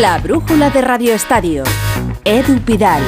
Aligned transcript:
La 0.00 0.16
brújula 0.16 0.70
de 0.70 0.80
Radio 0.80 1.12
Estadio. 1.12 1.62
Edu 2.24 2.58
Pidal. 2.60 3.02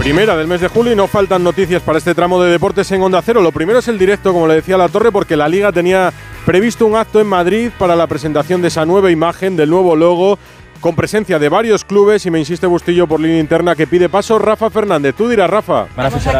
Primera 0.00 0.36
del 0.36 0.48
mes 0.48 0.60
de 0.60 0.66
julio 0.66 0.92
y 0.92 0.96
no 0.96 1.06
faltan 1.06 1.44
noticias 1.44 1.80
para 1.80 1.98
este 1.98 2.12
tramo 2.12 2.42
de 2.42 2.50
deportes 2.50 2.90
en 2.90 3.00
Onda 3.00 3.22
Cero. 3.22 3.40
Lo 3.40 3.52
primero 3.52 3.78
es 3.78 3.86
el 3.86 3.96
directo, 3.96 4.32
como 4.32 4.48
le 4.48 4.56
decía 4.56 4.76
La 4.76 4.88
Torre, 4.88 5.12
porque 5.12 5.36
la 5.36 5.46
Liga 5.46 5.70
tenía 5.70 6.12
previsto 6.44 6.86
un 6.86 6.96
acto 6.96 7.20
en 7.20 7.28
Madrid 7.28 7.70
para 7.78 7.94
la 7.94 8.08
presentación 8.08 8.62
de 8.62 8.68
esa 8.68 8.84
nueva 8.84 9.12
imagen, 9.12 9.56
del 9.56 9.70
nuevo 9.70 9.94
logo, 9.94 10.40
con 10.80 10.96
presencia 10.96 11.38
de 11.38 11.48
varios 11.48 11.84
clubes 11.84 12.26
y 12.26 12.32
me 12.32 12.40
insiste 12.40 12.66
Bustillo 12.66 13.06
por 13.06 13.20
línea 13.20 13.38
interna 13.38 13.76
que 13.76 13.86
pide 13.86 14.08
paso 14.08 14.40
Rafa 14.40 14.70
Fernández. 14.70 15.14
Tú 15.14 15.28
dirás, 15.28 15.48
Rafa. 15.48 15.86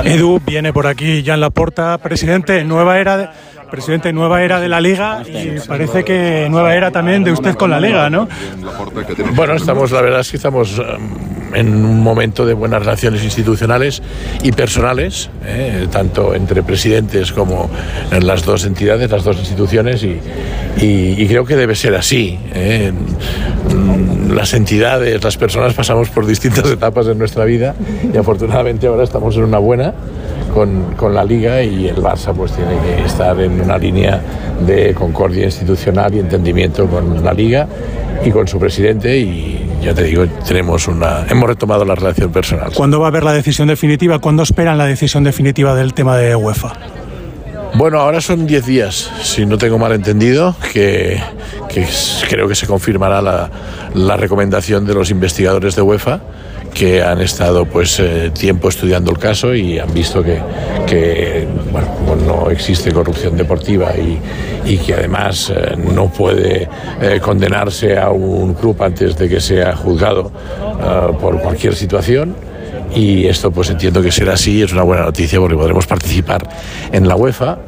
Edu 0.02 0.40
viene 0.44 0.72
por 0.72 0.88
aquí, 0.88 1.22
ya 1.22 1.34
en 1.34 1.40
la 1.40 1.50
puerta, 1.50 1.98
presidente, 1.98 2.64
nueva 2.64 2.98
era 2.98 3.16
de 3.16 3.28
presidente, 3.74 4.12
nueva 4.12 4.42
era 4.42 4.60
de 4.60 4.68
la 4.68 4.80
Liga 4.80 5.22
y 5.26 5.58
parece 5.66 6.04
que 6.04 6.46
nueva 6.50 6.74
era 6.74 6.90
también 6.90 7.24
de 7.24 7.32
usted 7.32 7.54
con 7.54 7.70
la 7.70 7.80
Liga, 7.80 8.08
¿no? 8.10 8.28
Bueno, 9.34 9.54
estamos, 9.54 9.90
la 9.90 10.00
verdad 10.00 10.20
es 10.20 10.30
que 10.30 10.36
estamos 10.36 10.78
um, 10.78 11.54
en 11.54 11.84
un 11.84 12.00
momento 12.00 12.44
de 12.46 12.54
buenas 12.54 12.80
relaciones 12.80 13.22
institucionales 13.24 14.02
y 14.42 14.52
personales, 14.52 15.30
eh, 15.44 15.86
tanto 15.90 16.34
entre 16.34 16.62
presidentes 16.62 17.32
como 17.32 17.70
en 18.10 18.26
las 18.26 18.44
dos 18.44 18.64
entidades, 18.64 19.10
las 19.10 19.24
dos 19.24 19.38
instituciones, 19.38 20.02
y, 20.02 20.20
y- 20.80 21.14
y 21.22 21.26
creo 21.28 21.44
que 21.44 21.56
debe 21.56 21.74
ser 21.74 21.94
así. 21.94 22.38
eh. 22.54 22.92
Mm, 23.72 24.32
Las 24.34 24.52
entidades, 24.54 25.22
las 25.22 25.36
personas 25.36 25.74
pasamos 25.74 26.08
por 26.10 26.26
distintas 26.26 26.68
etapas 26.70 27.06
en 27.06 27.18
nuestra 27.18 27.44
vida 27.44 27.74
y 28.12 28.16
afortunadamente 28.16 28.86
ahora 28.88 29.04
estamos 29.04 29.36
en 29.36 29.44
una 29.44 29.58
buena 29.58 29.92
con, 30.54 30.94
con 30.94 31.12
la 31.12 31.24
Liga 31.24 31.60
y 31.62 31.88
el 31.88 31.96
Barça 31.96 32.32
pues 32.32 32.52
tiene 32.52 32.78
que 32.80 33.04
estar 33.04 33.38
en 33.40 33.60
una 33.60 33.76
línea 33.76 34.20
de 34.64 34.94
concordia 34.94 35.44
institucional 35.44 36.14
y 36.14 36.20
entendimiento 36.20 36.86
con 36.86 37.22
la 37.22 37.34
Liga 37.34 37.66
y 38.24 38.30
con 38.30 38.46
su 38.46 38.58
presidente 38.58 39.18
y 39.18 39.68
ya 39.82 39.92
te 39.92 40.04
digo, 40.04 40.24
tenemos 40.46 40.86
una, 40.86 41.26
hemos 41.28 41.48
retomado 41.48 41.84
la 41.84 41.94
relación 41.94 42.30
personal. 42.30 42.72
¿Cuándo 42.72 43.00
va 43.00 43.06
a 43.06 43.08
haber 43.08 43.24
la 43.24 43.32
decisión 43.32 43.68
definitiva? 43.68 44.20
¿Cuándo 44.20 44.44
esperan 44.44 44.78
la 44.78 44.86
decisión 44.86 45.24
definitiva 45.24 45.74
del 45.74 45.92
tema 45.92 46.16
de 46.16 46.36
UEFA? 46.36 46.72
Bueno, 47.74 47.98
ahora 47.98 48.20
son 48.20 48.46
10 48.46 48.66
días, 48.66 49.10
si 49.20 49.44
no 49.44 49.58
tengo 49.58 49.78
mal 49.78 49.90
entendido, 49.92 50.54
que, 50.72 51.20
creo 52.30 52.46
que 52.46 52.54
se 52.54 52.68
confirmará 52.68 53.20
la, 53.20 53.50
la 53.94 54.16
recomendación 54.16 54.86
de 54.86 54.94
los 54.94 55.10
investigadores 55.10 55.74
de 55.74 55.82
UEFA 55.82 56.20
que 56.74 57.02
han 57.02 57.20
estado 57.20 57.64
pues 57.64 58.00
eh, 58.00 58.30
tiempo 58.38 58.68
estudiando 58.68 59.12
el 59.12 59.18
caso 59.18 59.54
y 59.54 59.78
han 59.78 59.94
visto 59.94 60.22
que, 60.22 60.40
que, 60.86 61.46
bueno, 61.70 61.88
como 61.94 62.16
no 62.16 62.50
existe 62.50 62.92
corrupción 62.92 63.36
deportiva 63.36 63.92
y, 63.96 64.18
y 64.64 64.78
que 64.78 64.94
además 64.94 65.52
eh, 65.54 65.76
no 65.76 66.10
puede 66.10 66.68
eh, 67.00 67.20
condenarse 67.20 67.96
a 67.96 68.10
un 68.10 68.54
club 68.54 68.82
antes 68.82 69.16
de 69.16 69.28
que 69.28 69.40
sea 69.40 69.76
juzgado 69.76 70.30
eh, 70.80 71.12
por 71.20 71.40
cualquier 71.40 71.74
situación. 71.74 72.34
Y 72.94 73.26
esto 73.26 73.50
pues 73.50 73.70
entiendo 73.70 74.02
que 74.02 74.12
será 74.12 74.34
así, 74.34 74.62
es 74.62 74.72
una 74.72 74.82
buena 74.82 75.04
noticia 75.04 75.40
porque 75.40 75.56
podremos 75.56 75.86
participar 75.86 76.48
en 76.92 77.08
la 77.08 77.16
UEFA. 77.16 77.58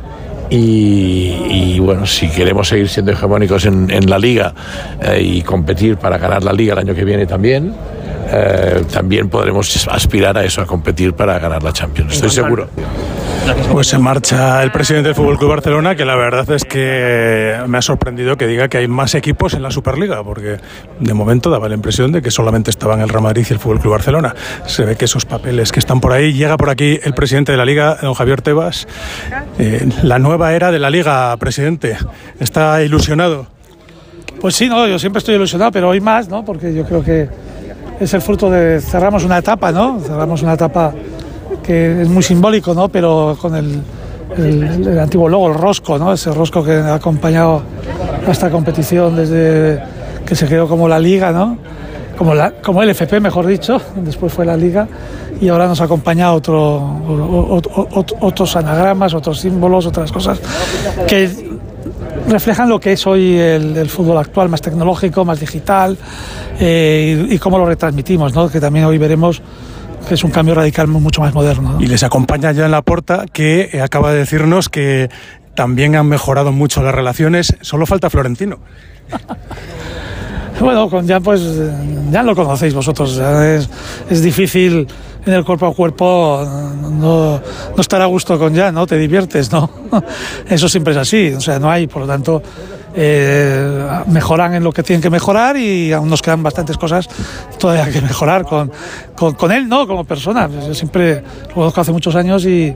Y, 0.48 1.34
y, 1.50 1.78
bueno, 1.80 2.06
si 2.06 2.28
queremos 2.28 2.68
seguir 2.68 2.88
siendo 2.88 3.10
hegemónicos 3.10 3.66
en, 3.66 3.90
en 3.90 4.08
la 4.08 4.16
liga 4.16 4.54
eh, 5.02 5.20
y 5.20 5.42
competir 5.42 5.96
para 5.96 6.18
ganar 6.18 6.44
la 6.44 6.52
liga 6.52 6.74
el 6.74 6.78
año 6.78 6.94
que 6.94 7.04
viene 7.04 7.26
también, 7.26 7.74
eh, 8.28 8.84
también 8.92 9.28
podremos 9.28 9.86
aspirar 9.88 10.36
a 10.36 10.44
eso, 10.44 10.60
a 10.62 10.66
competir 10.66 11.14
para 11.14 11.38
ganar 11.38 11.62
la 11.62 11.72
Champions, 11.72 12.14
estoy 12.14 12.30
seguro. 12.30 12.68
Pues 13.70 13.86
se 13.86 13.98
marcha 13.98 14.62
el 14.64 14.72
presidente 14.72 15.08
del 15.08 15.14
Fútbol 15.14 15.38
Club 15.38 15.50
Barcelona, 15.50 15.94
que 15.94 16.04
la 16.04 16.16
verdad 16.16 16.50
es 16.50 16.64
que 16.64 17.56
me 17.68 17.78
ha 17.78 17.82
sorprendido 17.82 18.36
que 18.36 18.46
diga 18.46 18.66
que 18.68 18.78
hay 18.78 18.88
más 18.88 19.14
equipos 19.14 19.54
en 19.54 19.62
la 19.62 19.70
Superliga, 19.70 20.24
porque 20.24 20.56
de 20.98 21.14
momento 21.14 21.48
daba 21.48 21.68
la 21.68 21.74
impresión 21.74 22.10
de 22.10 22.22
que 22.22 22.32
solamente 22.32 22.70
estaban 22.70 23.00
el 23.00 23.08
Real 23.08 23.22
Madrid 23.22 23.46
y 23.48 23.52
el 23.52 23.60
Fútbol 23.60 23.78
Club 23.78 23.92
Barcelona. 23.92 24.34
Se 24.66 24.84
ve 24.84 24.96
que 24.96 25.04
esos 25.04 25.24
papeles 25.26 25.70
que 25.70 25.78
están 25.78 26.00
por 26.00 26.12
ahí, 26.12 26.32
llega 26.32 26.56
por 26.56 26.70
aquí 26.70 26.98
el 27.04 27.14
presidente 27.14 27.52
de 27.52 27.58
la 27.58 27.64
Liga, 27.64 27.96
don 28.02 28.14
Javier 28.14 28.42
Tebas. 28.42 28.88
Eh, 29.58 29.88
la 30.02 30.18
nueva 30.18 30.52
era 30.52 30.72
de 30.72 30.80
la 30.80 30.90
Liga, 30.90 31.36
presidente. 31.36 31.96
¿Está 32.40 32.82
ilusionado? 32.82 33.46
Pues 34.40 34.56
sí, 34.56 34.68
no, 34.68 34.86
yo 34.86 34.98
siempre 34.98 35.18
estoy 35.18 35.36
ilusionado, 35.36 35.70
pero 35.70 35.88
hoy 35.88 36.00
más, 36.00 36.28
¿no? 36.28 36.44
Porque 36.44 36.74
yo 36.74 36.84
creo 36.84 37.02
que 37.02 37.28
es 38.00 38.14
el 38.14 38.22
fruto 38.22 38.50
de 38.50 38.80
cerramos 38.80 39.24
una 39.24 39.38
etapa, 39.38 39.72
¿no? 39.72 39.98
Cerramos 40.00 40.42
una 40.42 40.54
etapa 40.54 40.92
que 41.62 42.02
es 42.02 42.08
muy 42.08 42.22
simbólico, 42.22 42.74
¿no? 42.74 42.88
Pero 42.88 43.36
con 43.40 43.54
el, 43.54 43.82
antiguo 45.00 45.28
logo, 45.28 45.48
el 45.48 45.54
rosco, 45.54 45.98
¿no? 45.98 46.12
Ese 46.12 46.32
rosco 46.32 46.62
que 46.62 46.72
ha 46.72 46.94
acompañado 46.94 47.62
a 48.26 48.30
esta 48.30 48.50
competición 48.50 49.16
desde 49.16 49.82
que 50.24 50.34
se 50.34 50.46
creó 50.46 50.68
como 50.68 50.88
la 50.88 50.98
Liga, 50.98 51.32
¿no? 51.32 51.58
Como, 52.18 52.34
la, 52.34 52.50
como 52.50 52.82
el 52.82 52.90
FP, 52.90 53.20
mejor 53.20 53.46
dicho, 53.46 53.80
después 53.96 54.32
fue 54.32 54.46
la 54.46 54.56
Liga, 54.56 54.88
y 55.40 55.48
ahora 55.48 55.66
nos 55.66 55.80
acompaña 55.82 56.32
otro, 56.32 57.02
otros 58.20 58.56
anagramas, 58.56 59.12
otros 59.12 59.40
símbolos, 59.40 59.86
otras 59.86 60.10
cosas 60.10 60.40
que 61.06 61.58
reflejan 62.28 62.68
lo 62.68 62.80
que 62.80 62.92
es 62.92 63.06
hoy 63.06 63.36
el, 63.36 63.76
el 63.76 63.88
fútbol 63.88 64.18
actual, 64.18 64.48
más 64.48 64.60
tecnológico, 64.60 65.24
más 65.24 65.40
digital, 65.40 65.96
eh, 66.60 67.26
y, 67.28 67.34
y 67.34 67.38
cómo 67.38 67.58
lo 67.58 67.66
retransmitimos, 67.66 68.34
¿no? 68.34 68.48
que 68.48 68.60
también 68.60 68.84
hoy 68.84 68.98
veremos 68.98 69.42
que 70.08 70.14
es 70.14 70.24
un 70.24 70.30
cambio 70.30 70.54
radical 70.54 70.86
mucho 70.86 71.20
más 71.20 71.34
moderno. 71.34 71.72
¿no? 71.72 71.80
Y 71.80 71.86
les 71.86 72.02
acompaña 72.02 72.52
ya 72.52 72.66
en 72.66 72.70
la 72.70 72.82
puerta 72.82 73.26
que 73.32 73.70
eh, 73.72 73.80
acaba 73.80 74.12
de 74.12 74.18
decirnos 74.18 74.68
que 74.68 75.10
también 75.54 75.96
han 75.96 76.06
mejorado 76.06 76.52
mucho 76.52 76.82
las 76.82 76.94
relaciones. 76.94 77.56
Solo 77.60 77.86
falta 77.86 78.10
Florentino. 78.10 78.58
Bueno, 80.58 80.88
con 80.88 81.06
Jan, 81.06 81.22
pues 81.22 81.42
ya 82.10 82.22
lo 82.22 82.34
conocéis 82.34 82.72
vosotros. 82.72 83.20
es 84.08 84.22
difícil 84.22 84.86
en 85.26 85.32
el 85.32 85.44
cuerpo 85.44 85.66
a 85.66 85.74
cuerpo 85.74 86.42
no, 86.90 87.40
no 87.74 87.80
estar 87.80 88.00
a 88.00 88.06
gusto 88.06 88.38
con 88.38 88.54
Jan, 88.54 88.74
¿no? 88.74 88.86
Te 88.86 88.96
diviertes, 88.96 89.50
¿no? 89.52 89.68
Eso 90.48 90.68
siempre 90.68 90.92
es 90.92 90.98
así. 90.98 91.32
O 91.32 91.40
sea, 91.40 91.58
no 91.58 91.70
hay, 91.70 91.86
por 91.86 92.02
lo 92.02 92.08
tanto, 92.08 92.42
eh, 92.94 93.86
mejoran 94.06 94.54
en 94.54 94.64
lo 94.64 94.72
que 94.72 94.82
tienen 94.82 95.02
que 95.02 95.10
mejorar 95.10 95.56
y 95.56 95.92
aún 95.92 96.08
nos 96.08 96.22
quedan 96.22 96.42
bastantes 96.42 96.78
cosas 96.78 97.08
todavía 97.58 97.92
que 97.92 98.00
mejorar 98.00 98.44
con, 98.44 98.70
con, 99.16 99.34
con 99.34 99.52
él, 99.52 99.68
¿no? 99.68 99.86
Como 99.86 100.04
persona. 100.04 100.48
Yo 100.48 100.74
siempre 100.74 101.22
lo 101.48 101.54
conozco 101.54 101.80
hace 101.80 101.92
muchos 101.92 102.14
años 102.14 102.44
y 102.44 102.74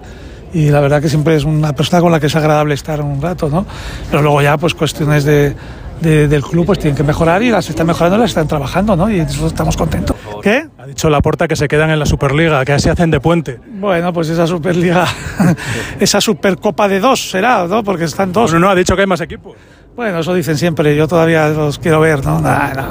y 0.53 0.71
la 0.71 0.81
verdad 0.81 1.00
que 1.00 1.09
siempre 1.09 1.37
es 1.37 1.44
una 1.44 1.72
persona 1.72 2.03
con 2.03 2.10
la 2.10 2.19
que 2.19 2.27
es 2.27 2.37
agradable 2.37 2.75
estar 2.75 3.00
un 3.00 3.22
rato, 3.22 3.49
¿no? 3.49 3.65
Pero 4.10 4.22
luego 4.22 4.43
ya 4.43 4.59
pues 4.59 4.75
cuestiones 4.75 5.25
de, 5.25 5.55
de- 6.00 6.28
del 6.28 6.43
club 6.43 6.66
pues 6.66 6.78
tienen 6.78 6.97
que 6.97 7.03
mejorar 7.03 7.43
y 7.43 7.50
las 7.50 7.69
están 7.69 7.87
mejorando, 7.87 8.19
las 8.19 8.31
están 8.31 8.49
trabajando, 8.49 8.97
¿no? 8.97 9.11
Y 9.11 9.19
nosotros 9.19 9.53
estamos 9.53 9.77
contentos. 9.77 10.16
¿Qué? 10.43 10.66
Ha 10.78 10.87
dicho 10.87 11.11
la 11.11 11.21
puerta 11.21 11.47
que 11.49 11.56
se 11.56 11.69
quedan 11.69 11.91
en 11.91 11.99
la 11.99 12.06
Superliga, 12.06 12.65
que 12.65 12.78
se 12.78 12.91
hacen 12.91 13.11
de 13.11 13.21
puente. 13.21 13.61
Bueno, 13.78 14.12
pues 14.12 14.28
esa 14.31 14.47
Superliga, 14.47 15.06
esa 16.00 16.21
Supercopa 16.21 16.89
de 16.89 17.00
dos 17.00 17.31
será, 17.31 17.66
¿no? 17.66 17.83
Porque 17.84 18.05
están 18.05 18.33
dos. 18.33 18.50
Bueno, 18.50 18.66
no, 18.66 18.72
ha 18.72 18.75
dicho 18.75 18.94
que 18.94 19.03
hay 19.03 19.06
más 19.06 19.21
equipos. 19.21 19.55
Bueno, 19.97 20.21
eso 20.21 20.33
dicen 20.33 20.56
siempre, 20.56 20.97
yo 20.97 21.06
todavía 21.09 21.49
los 21.49 21.78
quiero 21.78 22.00
ver, 22.00 22.25
¿no? 22.25 22.41
Nah, 22.41 22.72
nah. 22.72 22.89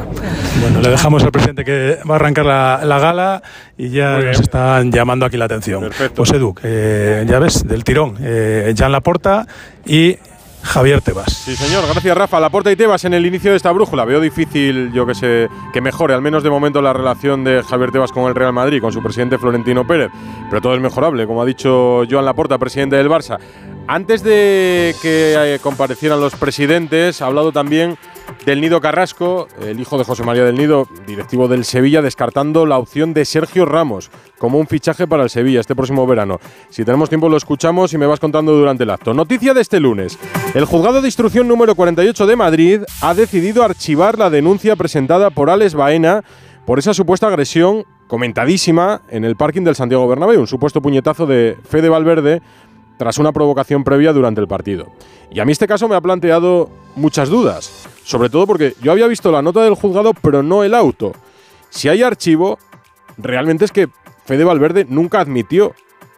Bueno, 0.62 0.82
le 0.82 0.90
dejamos 0.90 1.24
al 1.24 1.32
presidente 1.32 1.64
que 1.64 1.98
va 2.08 2.16
a 2.16 2.18
arrancar 2.18 2.46
la, 2.46 2.82
la 2.84 3.00
gala 3.00 3.42
y 3.78 3.90
ya 3.90 4.20
nos 4.20 4.40
están 4.40 4.92
llamando 4.92 5.26
aquí 5.26 5.38
la 5.38 5.46
atención. 5.46 5.82
Perfecto. 5.82 6.16
Pues 6.16 6.32
Edu, 6.34 6.54
eh, 6.62 7.26
ya 7.28 7.40
ves, 7.40 7.66
del 7.66 7.84
tirón, 7.84 8.16
eh, 8.22 8.74
Jan 8.78 8.92
Laporta 8.92 9.48
y 9.86 10.18
Javier 10.64 11.02
Tebas. 11.02 11.34
Sí, 11.34 11.56
señor. 11.56 11.84
Gracias, 11.90 12.18
Rafa. 12.18 12.40
Laporta 12.40 12.72
y 12.72 12.76
Tebas 12.76 13.06
en 13.06 13.14
el 13.14 13.26
inicio 13.26 13.52
de 13.52 13.58
esta 13.58 13.72
brújula. 13.72 14.06
Veo 14.06 14.20
difícil, 14.20 14.92
yo 14.94 15.06
que 15.06 15.16
sé, 15.16 15.50
que 15.74 15.82
mejore, 15.82 16.14
al 16.14 16.22
menos 16.22 16.44
de 16.44 16.50
momento, 16.50 16.82
la 16.82 16.94
relación 16.94 17.44
de 17.44 17.64
Javier 17.64 17.92
Tebas 17.92 18.12
con 18.12 18.26
el 18.26 18.36
Real 18.36 18.54
Madrid, 18.54 18.82
con 18.82 18.92
su 18.92 19.02
presidente 19.02 19.38
Florentino 19.38 19.86
Pérez. 19.88 20.12
Pero 20.50 20.62
todo 20.62 20.76
es 20.76 20.82
mejorable, 20.82 21.26
como 21.28 21.42
ha 21.42 21.46
dicho 21.46 22.04
Joan 22.10 22.26
Laporta, 22.26 22.58
presidente 22.58 22.96
del 22.96 23.10
Barça. 23.10 23.40
Antes 23.88 24.22
de 24.22 24.96
que 25.02 25.34
eh, 25.36 25.60
comparecieran 25.60 26.20
los 26.20 26.36
presidentes, 26.36 27.22
ha 27.22 27.26
hablado 27.26 27.52
también 27.52 27.98
del 28.46 28.62
Nido 28.62 28.82
Carrasco, 28.82 29.48
el 29.62 29.80
hijo 29.80 29.98
de 29.98 30.04
José 30.04 30.24
María 30.24 30.44
del 30.44 30.56
Nido, 30.56 30.88
directivo 31.06 31.48
del 31.48 31.66
Sevilla, 31.66 32.02
descartando 32.02 32.66
la 32.66 32.78
opción 32.78 33.14
de 33.14 33.26
Sergio 33.26 33.66
Ramos 33.66 34.10
como 34.38 34.58
un 34.58 34.68
fichaje 34.68 35.08
para 35.08 35.24
el 35.24 35.30
Sevilla 35.30 35.60
este 35.60 35.76
próximo 35.76 36.08
verano. 36.08 36.40
Si 36.70 36.86
tenemos 36.86 37.10
tiempo 37.10 37.30
lo 37.30 37.38
escuchamos 37.38 37.94
y 37.94 37.98
me 37.98 38.06
vas 38.06 38.20
contando 38.20 38.54
durante 38.54 38.84
el 38.84 38.90
acto. 38.90 39.14
Noticia 39.14 39.54
de 39.54 39.62
este 39.62 39.80
lunes. 39.80 40.18
El 40.54 40.66
juzgado 40.66 41.02
de 41.02 41.08
instrucción 41.08 41.48
número 41.48 41.76
48 41.76 42.26
de 42.26 42.36
Madrid 42.36 42.82
ha 43.02 43.14
decidido 43.14 43.64
archivar 43.64 44.18
la 44.18 44.30
denuncia 44.30 44.76
presentada 44.76 45.30
por 45.30 45.50
Alex 45.50 45.74
Baena 45.74 46.24
por 46.66 46.80
esa 46.80 46.94
supuesta 46.94 47.28
agresión 47.28 47.86
comentadísima 48.08 49.02
en 49.10 49.24
el 49.24 49.36
parking 49.36 49.64
del 49.64 49.76
Santiago 49.76 50.08
Bernabéu, 50.08 50.40
un 50.42 50.48
supuesto 50.48 50.82
puñetazo 50.82 51.28
de 51.28 51.58
Fede 51.68 51.90
Valverde 51.90 52.42
tras 53.00 53.18
una 53.18 53.32
provocación 53.32 53.86
previa 53.86 54.12
durante 54.12 54.42
el 54.42 54.48
partido. 54.50 54.92
Y 55.32 55.40
a 55.40 55.46
mí 55.46 55.54
este 55.54 55.68
caso 55.68 55.88
me 55.88 55.96
ha 55.96 56.02
planteado 56.02 56.70
muchas 56.98 57.30
dudas, 57.30 57.88
sobre 58.04 58.30
todo 58.30 58.46
porque 58.46 58.74
yo 58.82 58.92
había 58.92 59.08
visto 59.08 59.32
la 59.32 59.42
nota 59.42 59.64
del 59.64 59.76
juzgado, 59.76 60.12
pero 60.22 60.44
no 60.44 60.66
el 60.66 60.76
auto. 60.76 61.14
Si 61.70 61.88
hay 61.88 62.04
archivo, 62.04 62.60
realmente 63.18 63.64
es 63.64 63.72
que 63.72 63.88
Fede 64.26 64.44
Valverde 64.44 64.86
nunca 64.90 65.22
admitió 65.22 65.74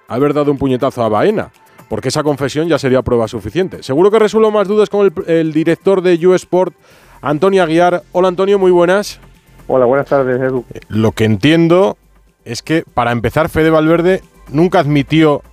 haber 0.07 0.33
dado 0.33 0.51
un 0.51 0.57
puñetazo 0.57 1.03
a 1.03 1.09
Baena, 1.09 1.51
porque 1.87 2.07
esa 2.07 2.23
confesión 2.23 2.67
ya 2.67 2.79
sería 2.79 3.03
prueba 3.03 3.27
suficiente. 3.27 3.83
Seguro 3.83 4.09
que 4.09 4.17
resuelvo 4.17 4.49
más 4.49 4.67
dudas 4.67 4.89
con 4.89 5.05
el, 5.05 5.29
el 5.29 5.53
director 5.53 6.01
de 6.01 6.15
U 6.25 6.33
Sport, 6.33 6.73
Antonio 7.21 7.61
Aguiar. 7.61 8.01
Hola 8.11 8.29
Antonio, 8.29 8.57
muy 8.57 8.71
buenas. 8.71 9.19
Hola, 9.67 9.85
buenas 9.85 10.07
tardes, 10.07 10.41
Edu. 10.41 10.65
Lo 10.87 11.11
que 11.11 11.25
entiendo 11.25 11.95
es 12.43 12.63
que, 12.63 12.83
para 12.95 13.11
empezar, 13.11 13.49
Fede 13.49 13.69
Valverde 13.69 14.23
nunca 14.49 14.79
admitió 14.79 15.43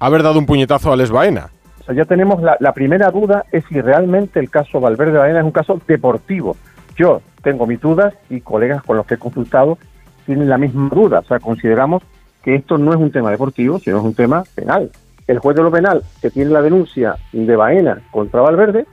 haber 0.00 0.22
dado 0.22 0.38
un 0.38 0.46
puñetazo 0.46 0.92
a 0.92 0.96
Les 0.96 1.10
Baena. 1.10 1.50
O 1.80 1.84
sea, 1.84 1.94
ya 1.94 2.04
tenemos 2.04 2.42
la, 2.42 2.56
la 2.58 2.72
primera 2.72 3.10
duda 3.10 3.44
es 3.52 3.64
si 3.68 3.80
realmente 3.80 4.40
el 4.40 4.50
caso 4.50 4.80
Valverde 4.80 5.18
Baena 5.18 5.40
es 5.40 5.44
un 5.44 5.52
caso 5.52 5.80
deportivo. 5.86 6.56
Yo 6.96 7.22
tengo 7.42 7.66
mis 7.66 7.80
dudas 7.80 8.14
y 8.28 8.40
colegas 8.40 8.82
con 8.82 8.96
los 8.96 9.06
que 9.06 9.14
he 9.14 9.18
consultado 9.18 9.78
tienen 10.26 10.48
la 10.48 10.58
misma 10.58 10.88
duda. 10.88 11.20
O 11.20 11.24
sea, 11.24 11.38
consideramos 11.38 12.02
que 12.42 12.54
esto 12.54 12.78
no 12.78 12.92
es 12.92 12.98
un 12.98 13.12
tema 13.12 13.30
deportivo, 13.30 13.78
sino 13.78 13.98
es 13.98 14.04
un 14.04 14.14
tema 14.14 14.44
penal. 14.54 14.90
El 15.26 15.38
juez 15.38 15.56
de 15.56 15.62
lo 15.62 15.70
penal 15.70 16.02
que 16.20 16.30
tiene 16.30 16.50
la 16.50 16.62
denuncia 16.62 17.16
de 17.32 17.56
Baena 17.56 18.00
contra 18.10 18.40
Valverde, 18.40 18.86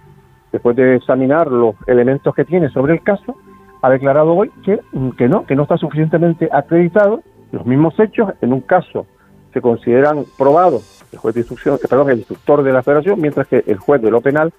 después 0.52 0.76
de 0.76 0.96
examinar 0.96 1.48
los 1.48 1.76
elementos 1.88 2.34
que 2.36 2.46
tiene 2.46 2.70
sobre 2.70 2.94
el 2.94 3.02
caso, 3.02 3.36
ha 3.82 3.90
declarado 3.90 4.34
hoy 4.34 4.52
que, 4.64 4.80
que 5.18 5.28
no, 5.28 5.46
que 5.46 5.56
no 5.56 5.64
está 5.64 5.78
suficientemente 5.78 6.50
acreditado 6.52 7.22
los 7.52 7.66
mismos 7.66 7.98
hechos 8.00 8.34
en 8.42 8.54
un 8.54 8.62
caso 8.62 9.06
se 9.54 9.62
consideran 9.62 10.26
probados 10.38 10.97
el 11.12 11.20
juez 11.20 11.36
de 11.36 11.42
instrucción, 11.42 11.76
eh, 11.76 11.88
perdón, 11.90 12.10
el 12.10 12.20
instructor 12.20 12.64
de 12.64 12.72
la 12.72 12.84
federación, 12.84 13.20
mientras 13.22 13.48
que 13.48 13.64
el 13.66 13.78
juez 13.78 14.02
de 14.02 14.12
lo 14.12 14.22
penal 14.22 14.54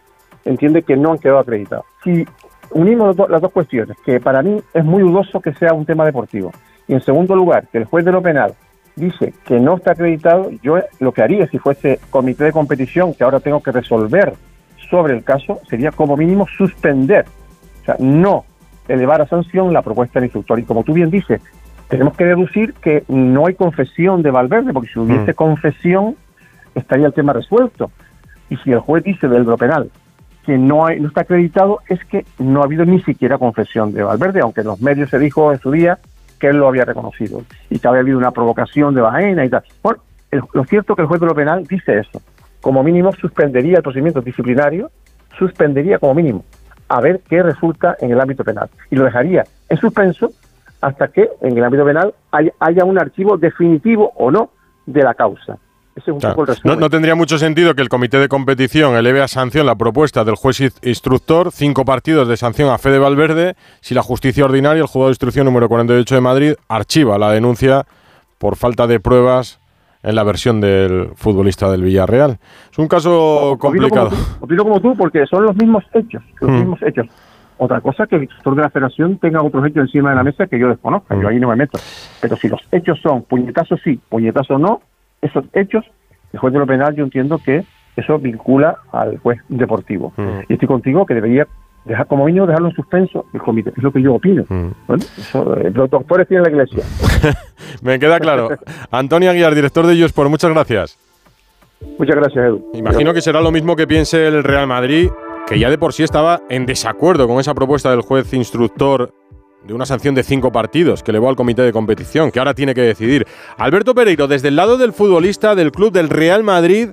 entiende 0.44 0.82
que 0.82 0.96
no 0.96 1.12
han 1.12 1.18
quedado 1.18 1.40
acreditados. 1.40 1.84
Si 2.02 2.26
unimos 2.70 3.16
las 3.28 3.40
dos 3.40 3.52
cuestiones, 3.52 3.96
que 4.04 4.20
para 4.20 4.42
mí 4.42 4.60
es 4.72 4.84
muy 4.84 5.02
dudoso 5.02 5.40
que 5.40 5.52
sea 5.54 5.72
un 5.72 5.86
tema 5.86 6.04
deportivo, 6.04 6.52
y 6.86 6.94
en 6.94 7.02
segundo 7.02 7.36
lugar, 7.36 7.68
que 7.68 7.78
el 7.78 7.84
juez 7.84 8.04
de 8.04 8.12
lo 8.12 8.22
penal 8.22 8.54
dice 8.96 9.32
que 9.44 9.60
no 9.60 9.76
está 9.76 9.92
acreditado, 9.92 10.50
yo 10.62 10.78
lo 11.00 11.12
que 11.12 11.22
haría 11.22 11.46
si 11.48 11.58
fuese 11.58 12.00
comité 12.10 12.44
de 12.44 12.52
competición 12.52 13.14
que 13.14 13.24
ahora 13.24 13.40
tengo 13.40 13.62
que 13.62 13.72
resolver 13.72 14.34
sobre 14.90 15.14
el 15.14 15.22
caso 15.22 15.60
sería 15.68 15.92
como 15.92 16.16
mínimo 16.16 16.46
suspender, 16.56 17.26
o 17.82 17.84
sea, 17.84 17.96
no 17.98 18.44
elevar 18.88 19.20
a 19.20 19.28
sanción 19.28 19.72
la 19.72 19.82
propuesta 19.82 20.18
del 20.18 20.26
instructor. 20.26 20.58
Y 20.58 20.64
como 20.64 20.82
tú 20.82 20.94
bien 20.94 21.10
dices, 21.10 21.40
tenemos 21.88 22.16
que 22.16 22.24
deducir 22.24 22.74
que 22.74 23.04
no 23.08 23.46
hay 23.46 23.54
confesión 23.54 24.22
de 24.22 24.30
Valverde, 24.30 24.72
porque 24.72 24.88
si 24.88 24.98
hubiese 24.98 25.32
mm. 25.32 25.34
confesión 25.34 26.16
estaría 26.74 27.06
el 27.06 27.12
tema 27.12 27.32
resuelto. 27.32 27.90
Y 28.50 28.56
si 28.58 28.72
el 28.72 28.80
juez 28.80 29.04
dice 29.04 29.28
del 29.28 29.46
penal 29.56 29.90
que 30.44 30.56
no, 30.56 30.86
hay, 30.86 30.98
no 30.98 31.08
está 31.08 31.22
acreditado, 31.22 31.80
es 31.88 32.02
que 32.06 32.24
no 32.38 32.62
ha 32.62 32.64
habido 32.64 32.84
ni 32.84 33.02
siquiera 33.02 33.36
confesión 33.36 33.92
de 33.92 34.02
Valverde, 34.02 34.40
aunque 34.40 34.62
en 34.62 34.68
los 34.68 34.80
medios 34.80 35.10
se 35.10 35.18
dijo 35.18 35.52
en 35.52 35.58
su 35.58 35.70
día 35.70 35.98
que 36.40 36.48
él 36.48 36.56
lo 36.56 36.68
había 36.68 36.84
reconocido 36.84 37.42
y 37.68 37.78
que 37.78 37.88
había 37.88 38.00
habido 38.00 38.16
una 38.16 38.30
provocación 38.30 38.94
de 38.94 39.02
Baena 39.02 39.44
y 39.44 39.50
tal. 39.50 39.62
Bueno, 39.82 40.00
lo 40.30 40.64
cierto 40.64 40.92
es 40.92 40.96
que 40.96 41.02
el 41.02 41.08
juez 41.08 41.20
de 41.20 41.26
lo 41.26 41.34
penal 41.34 41.64
dice 41.66 41.98
eso. 41.98 42.22
Como 42.60 42.82
mínimo 42.82 43.12
suspendería 43.12 43.78
el 43.78 43.82
procedimiento 43.82 44.20
disciplinario, 44.22 44.90
suspendería 45.38 45.98
como 45.98 46.14
mínimo 46.14 46.44
a 46.88 47.00
ver 47.00 47.20
qué 47.28 47.42
resulta 47.42 47.96
en 48.00 48.10
el 48.12 48.20
ámbito 48.20 48.44
penal. 48.44 48.68
Y 48.90 48.96
lo 48.96 49.04
dejaría 49.04 49.44
en 49.68 49.76
suspenso 49.76 50.30
hasta 50.80 51.08
que 51.08 51.28
en 51.40 51.56
el 51.56 51.64
ámbito 51.64 51.84
penal 51.84 52.14
haya, 52.30 52.84
un 52.84 52.98
archivo 52.98 53.36
definitivo 53.36 54.12
o 54.16 54.30
no 54.30 54.50
de 54.86 55.02
la 55.02 55.14
causa. 55.14 55.58
Ese 55.98 56.12
es 56.12 56.14
un 56.14 56.20
poco 56.20 56.44
el 56.44 56.56
no, 56.62 56.76
no, 56.76 56.90
tendría 56.90 57.16
mucho 57.16 57.38
sentido 57.38 57.74
que 57.74 57.82
el 57.82 57.88
comité 57.88 58.18
de 58.18 58.28
competición 58.28 58.94
eleve 58.94 59.20
a 59.20 59.26
sanción 59.26 59.66
la 59.66 59.74
propuesta 59.74 60.22
del 60.22 60.36
juez 60.36 60.60
instructor, 60.82 61.50
cinco 61.50 61.84
partidos 61.84 62.28
de 62.28 62.36
sanción 62.36 62.70
a 62.70 62.78
Fede 62.78 63.00
Valverde, 63.00 63.56
si 63.80 63.94
la 63.94 64.02
justicia 64.02 64.44
ordinaria, 64.44 64.80
el 64.80 64.86
juzgado 64.86 65.06
de 65.06 65.12
instrucción 65.12 65.44
número 65.44 65.68
48 65.68 66.14
de 66.14 66.20
Madrid, 66.20 66.54
archiva 66.68 67.18
la 67.18 67.32
denuncia 67.32 67.84
por 68.38 68.54
falta 68.54 68.86
de 68.86 69.00
pruebas 69.00 69.60
en 70.04 70.14
la 70.14 70.22
versión 70.22 70.60
del 70.60 71.10
futbolista 71.16 71.68
del 71.68 71.82
Villarreal. 71.82 72.38
Es 72.70 72.78
un 72.78 72.86
caso 72.86 73.56
complicado. 73.58 74.10
Opino 74.38 74.62
como, 74.62 74.80
tú, 74.80 74.94
porque 74.96 75.26
son 75.26 75.44
los 75.44 75.56
mismos 75.56 75.82
hechos, 75.92 76.22
los 76.40 76.50
mm. 76.50 76.54
mismos 76.54 76.82
hechos. 76.82 77.06
Otra 77.56 77.80
cosa 77.80 78.06
que 78.06 78.14
el 78.14 78.22
instructor 78.22 78.54
de 78.54 78.62
la 78.62 78.70
federación 78.70 79.18
tenga 79.18 79.42
otros 79.42 79.66
hechos 79.66 79.82
encima 79.82 80.10
de 80.10 80.16
la 80.16 80.22
mesa 80.22 80.46
que 80.46 80.60
yo 80.60 80.68
desconozca, 80.68 81.16
yo 81.16 81.22
mm. 81.22 81.26
ahí 81.26 81.40
no 81.40 81.48
me 81.48 81.56
meto. 81.56 81.80
Pero 82.20 82.36
si 82.36 82.46
los 82.46 82.60
hechos 82.70 83.00
son 83.02 83.24
puñetazo 83.24 83.76
sí, 83.78 83.98
puñetazo 84.08 84.60
no, 84.60 84.80
esos 85.22 85.44
hechos, 85.52 85.84
el 86.32 86.38
juez 86.38 86.52
de 86.52 86.58
lo 86.58 86.66
penal 86.66 86.94
yo 86.94 87.04
entiendo 87.04 87.38
que 87.38 87.64
eso 87.96 88.18
vincula 88.18 88.78
al 88.92 89.18
juez 89.18 89.40
deportivo. 89.48 90.12
Mm. 90.16 90.40
Y 90.48 90.52
estoy 90.52 90.68
contigo 90.68 91.04
que 91.04 91.14
debería 91.14 91.46
dejar 91.84 92.06
como 92.06 92.26
mínimo 92.26 92.46
dejarlo 92.46 92.68
en 92.68 92.74
suspenso 92.74 93.26
el 93.32 93.40
comité, 93.40 93.72
es 93.76 93.82
lo 93.82 93.90
que 93.92 94.02
yo 94.02 94.14
opino. 94.14 94.44
Bueno, 94.48 95.04
eso, 95.16 95.56
eh, 95.56 95.70
los 95.74 95.90
doctores 95.90 96.28
tienen 96.28 96.44
la 96.44 96.50
iglesia. 96.50 96.84
Me 97.82 97.98
queda 97.98 98.20
claro. 98.20 98.50
Antonio 98.90 99.30
Aguiar, 99.30 99.54
director 99.54 99.86
de 99.86 99.94
ellos, 99.94 100.12
por 100.12 100.28
muchas 100.28 100.50
gracias. 100.50 100.98
Muchas 101.98 102.16
gracias, 102.16 102.44
Edu. 102.44 102.70
Imagino 102.74 103.14
que 103.14 103.20
será 103.20 103.40
lo 103.40 103.50
mismo 103.50 103.76
que 103.76 103.86
piense 103.86 104.26
el 104.26 104.42
Real 104.42 104.66
Madrid, 104.66 105.10
que 105.46 105.58
ya 105.58 105.70
de 105.70 105.78
por 105.78 105.92
sí 105.92 106.02
estaba 106.02 106.40
en 106.50 106.66
desacuerdo 106.66 107.26
con 107.26 107.38
esa 107.40 107.54
propuesta 107.54 107.90
del 107.90 108.02
juez 108.02 108.32
instructor 108.34 109.12
de 109.68 109.74
una 109.74 109.84
sanción 109.84 110.14
de 110.14 110.22
cinco 110.22 110.50
partidos 110.50 111.02
que 111.02 111.10
elevó 111.10 111.28
al 111.28 111.36
comité 111.36 111.60
de 111.60 111.72
competición, 111.72 112.30
que 112.30 112.38
ahora 112.38 112.54
tiene 112.54 112.74
que 112.74 112.80
decidir. 112.80 113.26
Alberto 113.58 113.94
Pereiro, 113.94 114.26
desde 114.26 114.48
el 114.48 114.56
lado 114.56 114.78
del 114.78 114.94
futbolista 114.94 115.54
del 115.54 115.72
club 115.72 115.92
del 115.92 116.08
Real 116.08 116.42
Madrid, 116.42 116.92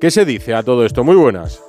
¿qué 0.00 0.10
se 0.10 0.24
dice 0.24 0.54
a 0.54 0.62
todo 0.62 0.86
esto? 0.86 1.04
Muy 1.04 1.14
buenas. 1.14 1.65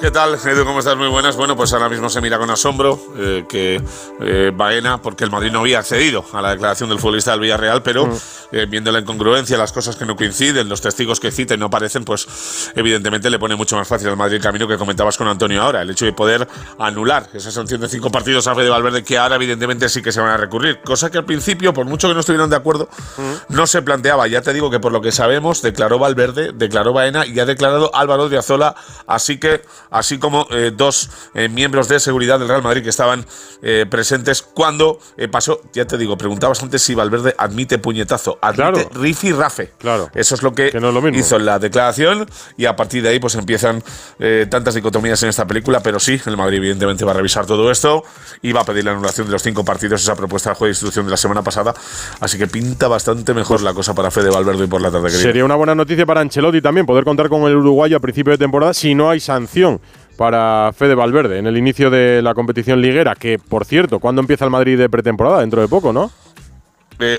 ¿Qué 0.00 0.12
tal, 0.12 0.34
Edu? 0.34 0.64
¿Cómo 0.64 0.78
estás? 0.78 0.96
Muy 0.96 1.08
buenas. 1.08 1.34
Bueno, 1.34 1.56
pues 1.56 1.72
ahora 1.72 1.88
mismo 1.88 2.08
se 2.08 2.20
mira 2.20 2.38
con 2.38 2.48
asombro 2.48 3.00
eh, 3.16 3.46
que 3.48 3.82
eh, 4.20 4.52
Baena, 4.54 5.02
porque 5.02 5.24
el 5.24 5.30
Madrid 5.32 5.50
no 5.50 5.58
había 5.58 5.80
accedido 5.80 6.24
a 6.32 6.40
la 6.40 6.50
declaración 6.50 6.88
del 6.88 7.00
futbolista 7.00 7.32
del 7.32 7.40
Villarreal, 7.40 7.82
pero 7.82 8.06
mm. 8.06 8.18
eh, 8.52 8.66
viendo 8.66 8.92
la 8.92 9.00
incongruencia, 9.00 9.58
las 9.58 9.72
cosas 9.72 9.96
que 9.96 10.06
no 10.06 10.14
coinciden, 10.14 10.68
los 10.68 10.80
testigos 10.80 11.18
que 11.18 11.32
cita 11.32 11.54
y 11.54 11.58
no 11.58 11.66
aparecen, 11.66 12.04
pues 12.04 12.70
evidentemente 12.76 13.28
le 13.28 13.40
pone 13.40 13.56
mucho 13.56 13.74
más 13.74 13.88
fácil 13.88 14.08
al 14.08 14.16
Madrid 14.16 14.36
el 14.36 14.42
camino 14.42 14.68
que 14.68 14.78
comentabas 14.78 15.16
con 15.16 15.26
Antonio 15.26 15.60
ahora. 15.62 15.82
El 15.82 15.90
hecho 15.90 16.04
de 16.04 16.12
poder 16.12 16.46
anular 16.78 17.28
esa 17.34 17.50
sanción 17.50 17.80
de 17.80 17.88
cinco 17.88 18.08
partidos 18.12 18.46
a 18.46 18.54
Fede 18.54 18.68
Valverde, 18.68 19.02
que 19.02 19.18
ahora 19.18 19.34
evidentemente 19.34 19.88
sí 19.88 20.00
que 20.00 20.12
se 20.12 20.20
van 20.20 20.30
a 20.30 20.36
recurrir. 20.36 20.80
Cosa 20.84 21.10
que 21.10 21.18
al 21.18 21.24
principio, 21.24 21.74
por 21.74 21.86
mucho 21.86 22.06
que 22.06 22.14
no 22.14 22.20
estuvieran 22.20 22.48
de 22.48 22.56
acuerdo, 22.56 22.88
mm. 23.16 23.52
no 23.52 23.66
se 23.66 23.82
planteaba. 23.82 24.28
Ya 24.28 24.42
te 24.42 24.52
digo 24.52 24.70
que 24.70 24.78
por 24.78 24.92
lo 24.92 25.00
que 25.00 25.10
sabemos, 25.10 25.60
declaró 25.60 25.98
Valverde, 25.98 26.52
declaró 26.52 26.92
Baena 26.92 27.26
y 27.26 27.40
ha 27.40 27.46
declarado 27.46 27.90
Álvaro 27.96 28.28
de 28.28 28.38
Azola. 28.38 28.76
Así 29.08 29.38
que 29.38 29.62
así 29.90 30.18
como 30.18 30.46
eh, 30.50 30.72
dos 30.74 31.10
eh, 31.34 31.48
miembros 31.48 31.88
de 31.88 32.00
seguridad 32.00 32.38
del 32.38 32.48
Real 32.48 32.62
Madrid 32.62 32.82
que 32.82 32.90
estaban 32.90 33.24
eh, 33.62 33.86
presentes 33.88 34.42
cuando 34.42 34.98
pasó, 35.30 35.60
ya 35.72 35.84
te 35.84 35.98
digo, 35.98 36.16
preguntabas 36.16 36.62
antes 36.62 36.82
si 36.82 36.94
Valverde 36.94 37.34
admite 37.38 37.78
puñetazo, 37.78 38.38
admite 38.40 38.88
rifi 38.94 39.32
rafe. 39.32 39.72
Claro. 39.78 40.10
Eso 40.14 40.34
es 40.34 40.42
lo 40.42 40.54
que, 40.54 40.72
hizo 41.12 41.36
en 41.36 41.46
la 41.46 41.58
declaración 41.58 42.28
y 42.56 42.66
a 42.66 42.76
partir 42.76 43.02
de 43.02 43.10
ahí 43.10 43.18
pues 43.18 43.34
empiezan 43.34 43.82
tantas 44.48 44.74
dicotomías 44.74 45.22
en 45.22 45.30
esta 45.30 45.46
película, 45.46 45.80
pero 45.80 45.98
sí, 45.98 46.20
el 46.26 46.36
Madrid 46.36 46.58
evidentemente 46.58 47.04
va 47.04 47.12
a 47.12 47.14
revisar 47.14 47.46
todo 47.46 47.70
esto 47.70 48.02
y 48.42 48.52
va 48.52 48.60
a 48.60 48.64
pedir 48.64 48.84
la 48.84 48.92
anulación 48.92 49.26
de 49.26 49.32
los 49.32 49.42
cinco 49.42 49.64
partidos, 49.64 50.02
esa 50.02 50.14
propuesta 50.14 50.50
del 50.50 50.56
juez 50.56 50.68
de 50.68 50.72
instrucción 50.72 51.04
de 51.06 51.10
la 51.10 51.16
semana 51.16 51.42
pasada, 51.42 51.74
así 52.20 52.38
que 52.38 52.46
pinta 52.46 52.88
bastante 52.88 53.34
mejor 53.34 53.62
la 53.62 53.74
cosa 53.74 53.94
para 53.94 54.10
Fede 54.10 54.30
Valverde 54.30 54.64
y 54.64 54.66
por 54.66 54.80
la 54.80 54.90
tarde 54.90 55.10
Sería 55.10 55.44
una 55.44 55.56
buena 55.56 55.74
noticia 55.74 56.06
para 56.06 56.20
Ancelotti 56.20 56.60
también 56.60 56.86
poder 56.86 57.04
contar 57.04 57.28
con 57.28 57.42
el 57.42 57.56
uruguayo 57.56 57.96
a 57.96 58.00
principio 58.00 58.32
de 58.32 58.38
temporada 58.38 58.74
si 58.74 58.94
no 58.94 59.10
hay 59.10 59.20
sanción 59.20 59.77
para 60.18 60.72
Fede 60.72 60.96
Valverde 60.96 61.38
en 61.38 61.46
el 61.46 61.56
inicio 61.56 61.90
de 61.90 62.20
la 62.22 62.34
competición 62.34 62.82
liguera, 62.82 63.14
que 63.14 63.38
por 63.38 63.64
cierto, 63.64 64.00
¿cuándo 64.00 64.20
empieza 64.20 64.44
el 64.44 64.50
Madrid 64.50 64.76
de 64.76 64.88
pretemporada? 64.90 65.40
Dentro 65.40 65.62
de 65.62 65.68
poco, 65.68 65.92
¿no? 65.92 66.10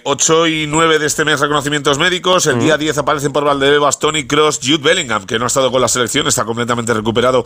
8 0.04 0.48
y 0.48 0.68
9 0.68 1.00
de 1.00 1.06
este 1.06 1.24
mes 1.24 1.40
reconocimientos 1.40 1.98
médicos. 1.98 2.48
El 2.48 2.60
día 2.60 2.78
10 2.78 2.98
aparecen 2.98 3.32
por 3.32 3.46
Valdebebas 3.46 3.98
Tony 3.98 4.28
Cross, 4.28 4.60
Jude 4.62 4.80
Bellingham, 4.80 5.26
que 5.26 5.40
no 5.40 5.46
ha 5.46 5.48
estado 5.48 5.72
con 5.72 5.80
la 5.80 5.88
selección, 5.88 6.28
está 6.28 6.44
completamente 6.44 6.94
recuperado 6.94 7.46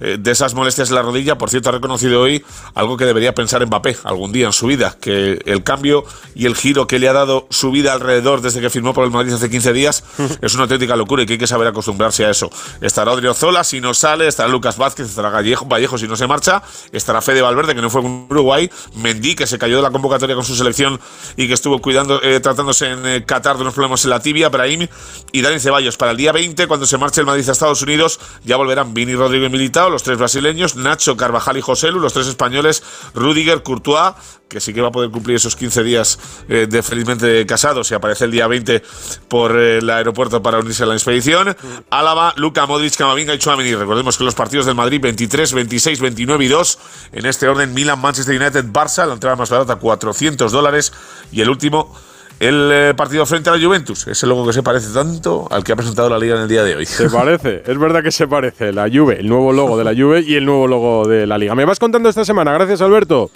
eh, 0.00 0.16
de 0.18 0.30
esas 0.30 0.54
molestias 0.54 0.88
en 0.88 0.94
la 0.94 1.02
rodilla. 1.02 1.36
Por 1.36 1.50
cierto, 1.50 1.68
ha 1.68 1.72
reconocido 1.72 2.22
hoy 2.22 2.42
algo 2.74 2.96
que 2.96 3.04
debería 3.04 3.34
pensar 3.34 3.64
Mbappé 3.66 3.98
algún 4.04 4.32
día 4.32 4.46
en 4.46 4.52
su 4.52 4.66
vida, 4.66 4.96
que 4.98 5.42
el 5.44 5.62
cambio 5.62 6.04
y 6.34 6.46
el 6.46 6.56
giro 6.56 6.86
que 6.86 6.98
le 6.98 7.08
ha 7.08 7.12
dado 7.12 7.46
su 7.50 7.70
vida 7.70 7.92
alrededor 7.92 8.40
desde 8.40 8.62
que 8.62 8.70
firmó 8.70 8.94
por 8.94 9.04
el 9.04 9.10
Madrid 9.10 9.34
hace 9.34 9.50
15 9.50 9.72
días 9.74 10.04
es 10.40 10.54
una 10.54 10.62
auténtica 10.62 10.96
locura 10.96 11.22
y 11.22 11.26
que 11.26 11.34
hay 11.34 11.38
que 11.38 11.46
saber 11.46 11.68
acostumbrarse 11.68 12.24
a 12.24 12.30
eso. 12.30 12.50
Estará 12.80 13.14
Zola 13.34 13.62
si 13.62 13.80
no 13.80 13.92
sale, 13.92 14.26
estará 14.26 14.48
Lucas 14.48 14.78
Vázquez, 14.78 15.08
estará 15.08 15.28
Gallejo, 15.30 15.66
Vallejo 15.66 15.98
si 15.98 16.08
no 16.08 16.16
se 16.16 16.26
marcha, 16.26 16.62
estará 16.92 17.20
Fede 17.20 17.42
Valverde, 17.42 17.74
que 17.74 17.82
no 17.82 17.90
fue 17.90 18.02
con 18.02 18.26
Uruguay, 18.30 18.70
Mendy, 18.96 19.34
que 19.34 19.46
se 19.46 19.58
cayó 19.58 19.76
de 19.76 19.82
la 19.82 19.90
convocatoria 19.90 20.34
con 20.34 20.44
su 20.44 20.54
selección 20.54 20.98
y 21.36 21.46
que 21.46 21.54
estuvo 21.54 21.73
cuidando, 21.80 22.22
eh, 22.22 22.40
tratándose 22.40 22.90
en 22.90 23.06
eh, 23.06 23.24
Qatar 23.24 23.56
de 23.56 23.62
unos 23.62 23.74
problemas 23.74 24.04
en 24.04 24.10
la 24.10 24.20
tibia, 24.20 24.48
Brahim 24.48 24.86
y 25.32 25.42
Dani 25.42 25.60
Ceballos. 25.60 25.96
Para 25.96 26.12
el 26.12 26.16
día 26.16 26.32
20, 26.32 26.66
cuando 26.66 26.86
se 26.86 26.98
marche 26.98 27.20
el 27.20 27.26
Madrid 27.26 27.48
a 27.48 27.52
Estados 27.52 27.82
Unidos, 27.82 28.20
ya 28.44 28.56
volverán 28.56 28.94
Vini, 28.94 29.14
Rodrigo 29.14 29.46
y 29.46 29.50
Militao, 29.50 29.90
los 29.90 30.02
tres 30.02 30.18
brasileños, 30.18 30.76
Nacho, 30.76 31.16
Carvajal 31.16 31.56
y 31.56 31.60
José 31.60 31.90
Lu, 31.90 32.00
los 32.00 32.12
tres 32.12 32.26
españoles, 32.26 32.82
Rudiger, 33.14 33.62
Courtois, 33.62 34.14
que 34.54 34.60
sí 34.60 34.72
que 34.72 34.80
va 34.80 34.88
a 34.88 34.92
poder 34.92 35.10
cumplir 35.10 35.34
esos 35.34 35.56
15 35.56 35.82
días 35.82 36.16
eh, 36.48 36.68
de 36.70 36.80
felizmente 36.80 37.44
casados 37.44 37.90
y 37.90 37.94
aparece 37.94 38.24
el 38.26 38.30
día 38.30 38.46
20 38.46 38.84
por 39.26 39.58
el 39.58 39.90
aeropuerto 39.90 40.40
para 40.40 40.60
unirse 40.60 40.84
a 40.84 40.86
la 40.86 40.94
expedición. 40.94 41.56
Álava, 41.90 42.32
Luca, 42.36 42.64
Modric, 42.64 42.96
Camavinga 42.96 43.34
y 43.34 43.38
Chouameni. 43.38 43.74
Recordemos 43.74 44.16
que 44.16 44.22
los 44.22 44.36
partidos 44.36 44.64
del 44.66 44.76
Madrid 44.76 45.00
23, 45.00 45.52
26, 45.54 46.00
29 46.00 46.44
y 46.44 46.48
2, 46.48 46.78
en 47.14 47.26
este 47.26 47.48
orden 47.48 47.74
Milan, 47.74 48.00
Manchester 48.00 48.40
United, 48.40 48.66
Barça, 48.66 49.08
la 49.08 49.14
entrada 49.14 49.34
más 49.34 49.50
barata 49.50 49.74
400 49.74 50.52
dólares 50.52 50.92
y 51.32 51.40
el 51.40 51.50
último 51.50 51.92
el 52.38 52.70
eh, 52.72 52.94
partido 52.96 53.26
frente 53.26 53.50
a 53.50 53.56
la 53.56 53.64
Juventus. 53.64 54.06
Ese 54.06 54.26
logo 54.28 54.46
que 54.46 54.52
se 54.52 54.62
parece 54.62 54.92
tanto 54.94 55.48
al 55.50 55.64
que 55.64 55.72
ha 55.72 55.76
presentado 55.76 56.08
la 56.08 56.18
liga 56.18 56.36
en 56.36 56.42
el 56.42 56.48
día 56.48 56.62
de 56.62 56.76
hoy. 56.76 56.86
Se 56.86 57.10
parece, 57.10 57.64
es 57.66 57.78
verdad 57.78 58.04
que 58.04 58.12
se 58.12 58.28
parece. 58.28 58.72
La 58.72 58.88
Juve, 58.88 59.18
el 59.18 59.28
nuevo 59.28 59.52
logo 59.52 59.76
de 59.76 59.82
la 59.82 59.94
Juve 59.94 60.20
y 60.20 60.36
el 60.36 60.44
nuevo 60.44 60.68
logo 60.68 61.08
de 61.08 61.26
la 61.26 61.38
liga. 61.38 61.56
Me 61.56 61.64
vas 61.64 61.80
contando 61.80 62.08
esta 62.08 62.24
semana. 62.24 62.52
Gracias, 62.52 62.80
Alberto. 62.80 63.30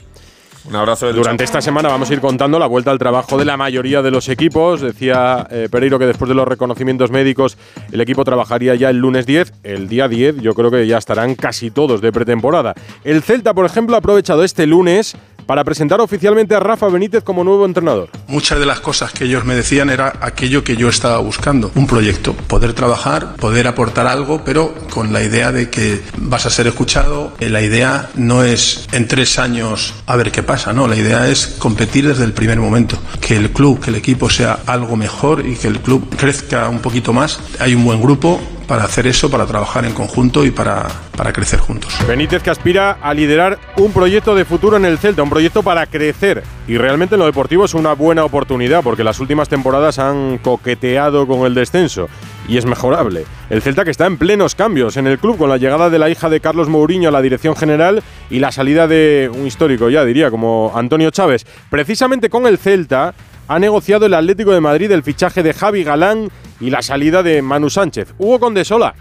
Un 0.68 0.76
abrazo. 0.76 1.10
Durante 1.14 1.44
esta 1.44 1.62
semana 1.62 1.88
vamos 1.88 2.10
a 2.10 2.12
ir 2.12 2.20
contando 2.20 2.58
la 2.58 2.66
vuelta 2.66 2.90
al 2.90 2.98
trabajo 2.98 3.38
de 3.38 3.46
la 3.46 3.56
mayoría 3.56 4.02
de 4.02 4.10
los 4.10 4.28
equipos. 4.28 4.82
Decía 4.82 5.46
eh, 5.50 5.68
Pereiro 5.70 5.98
que 5.98 6.06
después 6.06 6.28
de 6.28 6.34
los 6.34 6.46
reconocimientos 6.46 7.10
médicos 7.10 7.56
el 7.90 8.02
equipo 8.02 8.22
trabajaría 8.22 8.74
ya 8.74 8.90
el 8.90 8.98
lunes 8.98 9.24
10. 9.24 9.54
El 9.62 9.88
día 9.88 10.08
10 10.08 10.42
yo 10.42 10.52
creo 10.52 10.70
que 10.70 10.86
ya 10.86 10.98
estarán 10.98 11.36
casi 11.36 11.70
todos 11.70 12.02
de 12.02 12.12
pretemporada. 12.12 12.74
El 13.02 13.22
Celta, 13.22 13.54
por 13.54 13.64
ejemplo, 13.64 13.96
ha 13.96 14.00
aprovechado 14.00 14.44
este 14.44 14.66
lunes 14.66 15.16
para 15.48 15.64
presentar 15.64 15.98
oficialmente 16.02 16.54
a 16.54 16.60
Rafa 16.60 16.88
Benítez 16.88 17.24
como 17.24 17.42
nuevo 17.42 17.64
entrenador. 17.64 18.10
Muchas 18.26 18.58
de 18.58 18.66
las 18.66 18.80
cosas 18.80 19.12
que 19.14 19.24
ellos 19.24 19.46
me 19.46 19.54
decían 19.54 19.88
era 19.88 20.12
aquello 20.20 20.62
que 20.62 20.76
yo 20.76 20.90
estaba 20.90 21.16
buscando, 21.20 21.70
un 21.74 21.86
proyecto, 21.86 22.34
poder 22.34 22.74
trabajar, 22.74 23.34
poder 23.36 23.66
aportar 23.66 24.06
algo, 24.06 24.42
pero 24.44 24.74
con 24.90 25.14
la 25.14 25.22
idea 25.22 25.50
de 25.50 25.70
que 25.70 26.02
vas 26.18 26.44
a 26.44 26.50
ser 26.50 26.66
escuchado. 26.66 27.32
Eh, 27.40 27.48
La 27.48 27.62
idea 27.62 28.10
no 28.14 28.44
es 28.44 28.86
en 28.92 29.08
tres 29.08 29.38
años 29.38 29.94
a 30.04 30.16
ver 30.16 30.32
qué 30.32 30.42
pasa, 30.42 30.74
no, 30.74 30.86
la 30.86 30.96
idea 30.96 31.28
es 31.28 31.46
competir 31.46 32.06
desde 32.06 32.24
el 32.24 32.34
primer 32.34 32.58
momento, 32.58 32.98
que 33.18 33.34
el 33.34 33.50
club, 33.50 33.80
que 33.80 33.88
el 33.88 33.96
equipo 33.96 34.28
sea 34.28 34.58
algo 34.66 34.96
mejor 34.96 35.46
y 35.46 35.54
que 35.56 35.68
el 35.68 35.80
club 35.80 36.14
crezca 36.14 36.68
un 36.68 36.80
poquito 36.80 37.14
más. 37.14 37.40
Hay 37.58 37.74
un 37.74 37.84
buen 37.86 38.02
grupo 38.02 38.38
para 38.68 38.84
hacer 38.84 39.06
eso, 39.06 39.30
para 39.30 39.46
trabajar 39.46 39.86
en 39.86 39.94
conjunto 39.94 40.44
y 40.44 40.50
para, 40.50 40.86
para 41.16 41.32
crecer 41.32 41.58
juntos. 41.58 41.90
Benítez 42.06 42.42
que 42.42 42.50
aspira 42.50 42.98
a 43.02 43.14
liderar 43.14 43.58
un 43.78 43.92
proyecto 43.92 44.34
de 44.34 44.44
futuro 44.44 44.76
en 44.76 44.84
el 44.84 44.98
Celta, 44.98 45.22
un 45.22 45.30
proyecto 45.30 45.62
para 45.62 45.86
crecer. 45.86 46.44
Y 46.68 46.76
realmente 46.76 47.14
en 47.14 47.20
lo 47.20 47.24
deportivo 47.26 47.64
es 47.64 47.72
una 47.72 47.94
buena 47.94 48.24
oportunidad 48.26 48.82
porque 48.82 49.02
las 49.02 49.20
últimas 49.20 49.48
temporadas 49.48 49.98
han 49.98 50.36
coqueteado 50.36 51.26
con 51.26 51.46
el 51.46 51.54
descenso 51.54 52.08
y 52.46 52.58
es 52.58 52.66
mejorable. 52.66 53.24
El 53.48 53.62
Celta 53.62 53.84
que 53.84 53.90
está 53.90 54.04
en 54.04 54.18
plenos 54.18 54.54
cambios 54.54 54.98
en 54.98 55.06
el 55.06 55.18
club 55.18 55.38
con 55.38 55.48
la 55.48 55.56
llegada 55.56 55.88
de 55.88 55.98
la 55.98 56.10
hija 56.10 56.28
de 56.28 56.40
Carlos 56.40 56.68
Mourinho 56.68 57.08
a 57.08 57.12
la 57.12 57.22
dirección 57.22 57.56
general 57.56 58.02
y 58.28 58.38
la 58.38 58.52
salida 58.52 58.86
de 58.86 59.30
un 59.34 59.46
histórico 59.46 59.88
ya 59.88 60.04
diría 60.04 60.30
como 60.30 60.72
Antonio 60.74 61.10
Chávez. 61.10 61.46
Precisamente 61.70 62.28
con 62.28 62.46
el 62.46 62.58
Celta 62.58 63.14
ha 63.48 63.58
negociado 63.58 64.04
el 64.04 64.12
Atlético 64.12 64.52
de 64.52 64.60
Madrid 64.60 64.92
el 64.92 65.02
fichaje 65.02 65.42
de 65.42 65.54
Javi 65.54 65.84
Galán 65.84 66.28
y 66.60 66.70
la 66.70 66.82
salida 66.82 67.22
de 67.22 67.42
Manu 67.42 67.70
Sánchez. 67.70 68.14
Hugo 68.18 68.40
Condesola. 68.40 68.94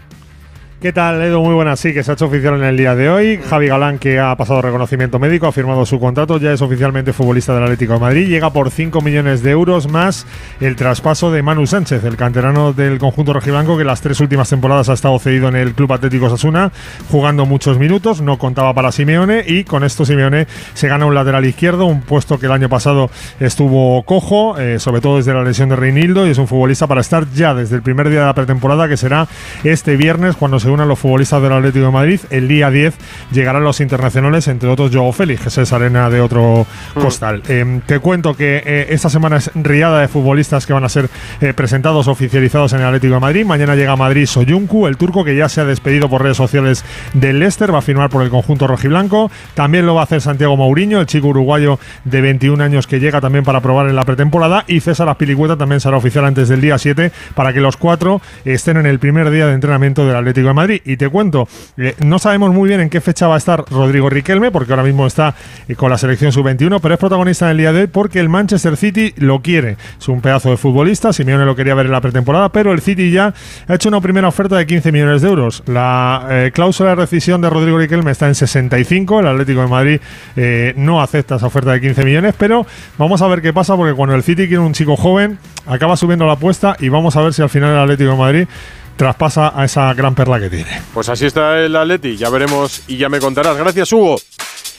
¿Qué 0.80 0.92
tal, 0.92 1.20
Edu? 1.20 1.42
Muy 1.42 1.54
buenas. 1.54 1.80
Sí, 1.80 1.92
que 1.92 2.04
se 2.04 2.12
ha 2.12 2.14
hecho 2.14 2.26
oficial 2.26 2.54
en 2.54 2.62
el 2.62 2.76
día 2.76 2.94
de 2.94 3.10
hoy. 3.10 3.40
Javi 3.50 3.66
Galán, 3.66 3.98
que 3.98 4.20
ha 4.20 4.36
pasado 4.36 4.62
reconocimiento 4.62 5.18
médico, 5.18 5.48
ha 5.48 5.52
firmado 5.52 5.84
su 5.84 5.98
contrato, 5.98 6.38
ya 6.38 6.52
es 6.52 6.62
oficialmente 6.62 7.12
futbolista 7.12 7.52
del 7.52 7.64
Atlético 7.64 7.94
de 7.94 7.98
Madrid. 7.98 8.28
Llega 8.28 8.52
por 8.52 8.70
5 8.70 9.00
millones 9.00 9.42
de 9.42 9.50
euros 9.50 9.90
más 9.90 10.24
el 10.60 10.76
traspaso 10.76 11.32
de 11.32 11.42
Manu 11.42 11.66
Sánchez, 11.66 12.04
el 12.04 12.16
canterano 12.16 12.72
del 12.72 13.00
conjunto 13.00 13.32
rojiblanco, 13.32 13.76
que 13.76 13.82
las 13.82 14.02
tres 14.02 14.20
últimas 14.20 14.48
temporadas 14.50 14.88
ha 14.88 14.92
estado 14.92 15.18
cedido 15.18 15.48
en 15.48 15.56
el 15.56 15.74
Club 15.74 15.94
Atlético 15.94 16.30
Sasuna, 16.30 16.70
jugando 17.10 17.44
muchos 17.44 17.76
minutos, 17.76 18.20
no 18.20 18.38
contaba 18.38 18.72
para 18.72 18.92
Simeone 18.92 19.42
y 19.44 19.64
con 19.64 19.82
esto 19.82 20.06
Simeone 20.06 20.46
se 20.74 20.86
gana 20.86 21.06
un 21.06 21.14
lateral 21.16 21.44
izquierdo, 21.44 21.86
un 21.86 22.02
puesto 22.02 22.38
que 22.38 22.46
el 22.46 22.52
año 22.52 22.68
pasado 22.68 23.10
estuvo 23.40 24.04
cojo, 24.04 24.56
eh, 24.58 24.78
sobre 24.78 25.00
todo 25.00 25.16
desde 25.16 25.34
la 25.34 25.42
lesión 25.42 25.70
de 25.70 25.74
Reinildo, 25.74 26.24
y 26.24 26.30
es 26.30 26.38
un 26.38 26.46
futbolista 26.46 26.86
para 26.86 27.00
estar 27.00 27.28
ya 27.34 27.52
desde 27.52 27.74
el 27.74 27.82
primer 27.82 28.08
día 28.10 28.20
de 28.20 28.26
la 28.26 28.34
pretemporada, 28.34 28.86
que 28.86 28.96
será 28.96 29.26
este 29.64 29.96
viernes 29.96 30.36
cuando 30.36 30.60
se 30.60 30.67
unan 30.70 30.88
los 30.88 30.98
futbolistas 30.98 31.42
del 31.42 31.52
Atlético 31.52 31.86
de 31.86 31.92
Madrid. 31.92 32.20
El 32.30 32.48
día 32.48 32.70
10 32.70 32.94
llegarán 33.32 33.64
los 33.64 33.80
internacionales, 33.80 34.48
entre 34.48 34.68
otros 34.68 34.90
Joao 34.94 35.12
Félix, 35.12 35.54
que 35.54 35.62
es 35.62 35.72
arena 35.72 36.10
de 36.10 36.20
otro 36.20 36.66
costal. 36.94 37.42
Eh, 37.48 37.80
te 37.86 37.98
cuento 37.98 38.34
que 38.34 38.62
eh, 38.64 38.86
esta 38.90 39.10
semana 39.10 39.36
es 39.36 39.50
riada 39.54 40.00
de 40.00 40.08
futbolistas 40.08 40.66
que 40.66 40.72
van 40.72 40.84
a 40.84 40.88
ser 40.88 41.08
eh, 41.40 41.52
presentados, 41.54 42.08
oficializados 42.08 42.72
en 42.72 42.80
el 42.80 42.86
Atlético 42.86 43.14
de 43.14 43.20
Madrid. 43.20 43.44
Mañana 43.44 43.74
llega 43.74 43.92
a 43.92 43.96
Madrid 43.96 44.26
Soyuncu, 44.26 44.86
el 44.86 44.96
turco 44.96 45.24
que 45.24 45.36
ya 45.36 45.48
se 45.48 45.60
ha 45.60 45.64
despedido 45.64 46.08
por 46.08 46.22
redes 46.22 46.36
sociales 46.36 46.84
del 47.14 47.38
Leicester, 47.38 47.72
va 47.72 47.78
a 47.78 47.82
firmar 47.82 48.10
por 48.10 48.22
el 48.22 48.30
conjunto 48.30 48.66
rojiblanco. 48.66 49.30
También 49.54 49.86
lo 49.86 49.94
va 49.94 50.02
a 50.02 50.04
hacer 50.04 50.20
Santiago 50.20 50.56
Mourinho, 50.56 51.00
el 51.00 51.06
chico 51.06 51.28
uruguayo 51.28 51.78
de 52.04 52.20
21 52.20 52.62
años 52.62 52.86
que 52.86 53.00
llega 53.00 53.20
también 53.20 53.44
para 53.44 53.60
probar 53.60 53.88
en 53.88 53.96
la 53.96 54.04
pretemporada. 54.04 54.64
Y 54.66 54.80
César 54.80 55.08
Azpilicueta 55.08 55.56
también 55.56 55.80
será 55.80 55.96
oficial 55.96 56.24
antes 56.24 56.48
del 56.48 56.60
día 56.60 56.78
7 56.78 57.12
para 57.34 57.52
que 57.52 57.60
los 57.60 57.76
cuatro 57.76 58.20
estén 58.44 58.76
en 58.76 58.86
el 58.86 58.98
primer 58.98 59.30
día 59.30 59.46
de 59.46 59.54
entrenamiento 59.54 60.06
del 60.06 60.16
Atlético 60.16 60.48
de 60.48 60.54
Madrid. 60.54 60.57
Y 60.84 60.96
te 60.96 61.08
cuento, 61.08 61.46
eh, 61.76 61.94
no 62.04 62.18
sabemos 62.18 62.52
muy 62.52 62.68
bien 62.68 62.80
en 62.80 62.90
qué 62.90 63.00
fecha 63.00 63.28
va 63.28 63.36
a 63.36 63.38
estar 63.38 63.64
Rodrigo 63.70 64.10
Riquelme, 64.10 64.50
porque 64.50 64.72
ahora 64.72 64.82
mismo 64.82 65.06
está 65.06 65.36
eh, 65.68 65.76
con 65.76 65.88
la 65.88 65.98
selección 65.98 66.32
sub-21, 66.32 66.80
pero 66.82 66.94
es 66.94 67.00
protagonista 67.00 67.44
en 67.44 67.52
el 67.52 67.58
día 67.58 67.72
de 67.72 67.82
hoy 67.82 67.86
porque 67.86 68.18
el 68.18 68.28
Manchester 68.28 68.76
City 68.76 69.14
lo 69.18 69.40
quiere. 69.40 69.76
Es 69.98 70.08
un 70.08 70.20
pedazo 70.20 70.50
de 70.50 70.56
futbolista, 70.56 71.12
Simeone 71.12 71.44
lo 71.44 71.54
quería 71.54 71.74
ver 71.74 71.86
en 71.86 71.92
la 71.92 72.00
pretemporada, 72.00 72.50
pero 72.50 72.72
el 72.72 72.80
City 72.80 73.12
ya 73.12 73.32
ha 73.68 73.74
hecho 73.74 73.88
una 73.88 74.00
primera 74.00 74.26
oferta 74.26 74.56
de 74.56 74.66
15 74.66 74.90
millones 74.90 75.22
de 75.22 75.28
euros. 75.28 75.62
La 75.66 76.26
eh, 76.28 76.50
cláusula 76.52 76.90
de 76.90 76.96
rescisión 76.96 77.40
de 77.40 77.50
Rodrigo 77.50 77.78
Riquelme 77.78 78.10
está 78.10 78.26
en 78.26 78.34
65, 78.34 79.20
el 79.20 79.28
Atlético 79.28 79.60
de 79.60 79.68
Madrid 79.68 80.00
no 80.76 81.00
acepta 81.00 81.36
esa 81.36 81.46
oferta 81.46 81.72
de 81.72 81.80
15 81.80 82.04
millones, 82.04 82.34
pero 82.36 82.66
vamos 82.96 83.22
a 83.22 83.28
ver 83.28 83.42
qué 83.42 83.52
pasa, 83.52 83.76
porque 83.76 83.94
cuando 83.94 84.16
el 84.16 84.22
City 84.24 84.48
quiere 84.48 84.58
un 84.58 84.72
chico 84.72 84.96
joven, 84.96 85.38
acaba 85.66 85.96
subiendo 85.96 86.26
la 86.26 86.32
apuesta 86.32 86.76
y 86.80 86.88
vamos 86.88 87.16
a 87.16 87.22
ver 87.22 87.32
si 87.32 87.42
al 87.42 87.48
final 87.48 87.70
el 87.70 87.78
Atlético 87.78 88.10
de 88.10 88.16
Madrid 88.16 88.48
traspasa 88.98 89.52
a 89.58 89.64
esa 89.64 89.94
gran 89.94 90.14
perla 90.14 90.38
que 90.38 90.50
tiene. 90.50 90.82
Pues 90.92 91.08
así 91.08 91.24
está 91.24 91.58
el 91.58 91.74
Atleti, 91.74 92.18
ya 92.18 92.28
veremos 92.28 92.82
y 92.88 92.98
ya 92.98 93.08
me 93.08 93.20
contarás. 93.20 93.56
Gracias, 93.56 93.90
Hugo. 93.92 94.16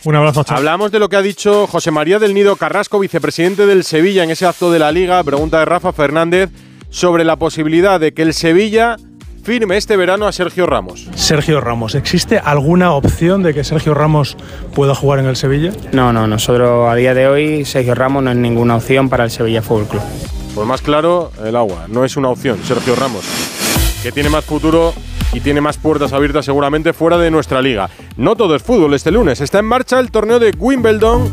Un 0.03 0.15
abrazo, 0.15 0.43
chao. 0.43 0.57
Hablamos 0.57 0.91
de 0.91 0.99
lo 0.99 1.09
que 1.09 1.15
ha 1.15 1.21
dicho 1.21 1.65
José 1.65 1.89
María 1.89 2.19
del 2.19 2.33
Nido 2.33 2.55
Carrasco, 2.55 2.99
vicepresidente 2.99 3.65
del 3.65 3.83
Sevilla, 3.83 4.23
en 4.23 4.29
ese 4.29 4.45
acto 4.45 4.71
de 4.71 4.79
la 4.79 4.91
Liga. 4.91 5.23
Pregunta 5.23 5.59
de 5.59 5.65
Rafa 5.65 5.91
Fernández 5.91 6.51
sobre 6.89 7.23
la 7.23 7.37
posibilidad 7.37 7.99
de 7.99 8.13
que 8.13 8.21
el 8.21 8.33
Sevilla 8.33 8.97
firme 9.43 9.77
este 9.77 9.97
verano 9.97 10.27
a 10.27 10.31
Sergio 10.31 10.65
Ramos. 10.65 11.07
Sergio 11.15 11.59
Ramos, 11.59 11.95
¿existe 11.95 12.39
alguna 12.39 12.91
opción 12.93 13.41
de 13.41 13.53
que 13.53 13.63
Sergio 13.63 13.93
Ramos 13.93 14.37
pueda 14.75 14.93
jugar 14.93 15.19
en 15.19 15.25
el 15.25 15.35
Sevilla? 15.35 15.71
No, 15.91 16.13
no, 16.13 16.27
nosotros 16.27 16.89
a 16.89 16.95
día 16.95 17.13
de 17.13 17.27
hoy 17.27 17.65
Sergio 17.65 17.95
Ramos 17.95 18.23
no 18.23 18.31
es 18.31 18.37
ninguna 18.37 18.75
opción 18.75 19.09
para 19.09 19.23
el 19.23 19.31
Sevilla 19.31 19.61
Fútbol 19.61 19.87
Club. 19.87 20.01
Pues 20.53 20.67
más 20.67 20.81
claro, 20.81 21.31
el 21.43 21.55
agua. 21.55 21.85
No 21.87 22.05
es 22.05 22.17
una 22.17 22.29
opción, 22.29 22.59
Sergio 22.63 22.95
Ramos. 22.95 23.23
Que 24.03 24.11
tiene 24.11 24.29
más 24.29 24.45
futuro 24.45 24.93
y 25.33 25.41
tiene 25.41 25.61
más 25.61 25.77
puertas 25.77 26.13
abiertas 26.13 26.45
seguramente 26.45 26.93
fuera 26.93 27.17
de 27.17 27.31
nuestra 27.31 27.61
liga. 27.61 27.89
No 28.17 28.35
todo 28.35 28.55
es 28.55 28.63
fútbol 28.63 28.93
este 28.93 29.11
lunes. 29.11 29.41
Está 29.41 29.59
en 29.59 29.65
marcha 29.65 29.99
el 29.99 30.09
torneo 30.11 30.39
de 30.39 30.53
Wimbledon, 30.57 31.31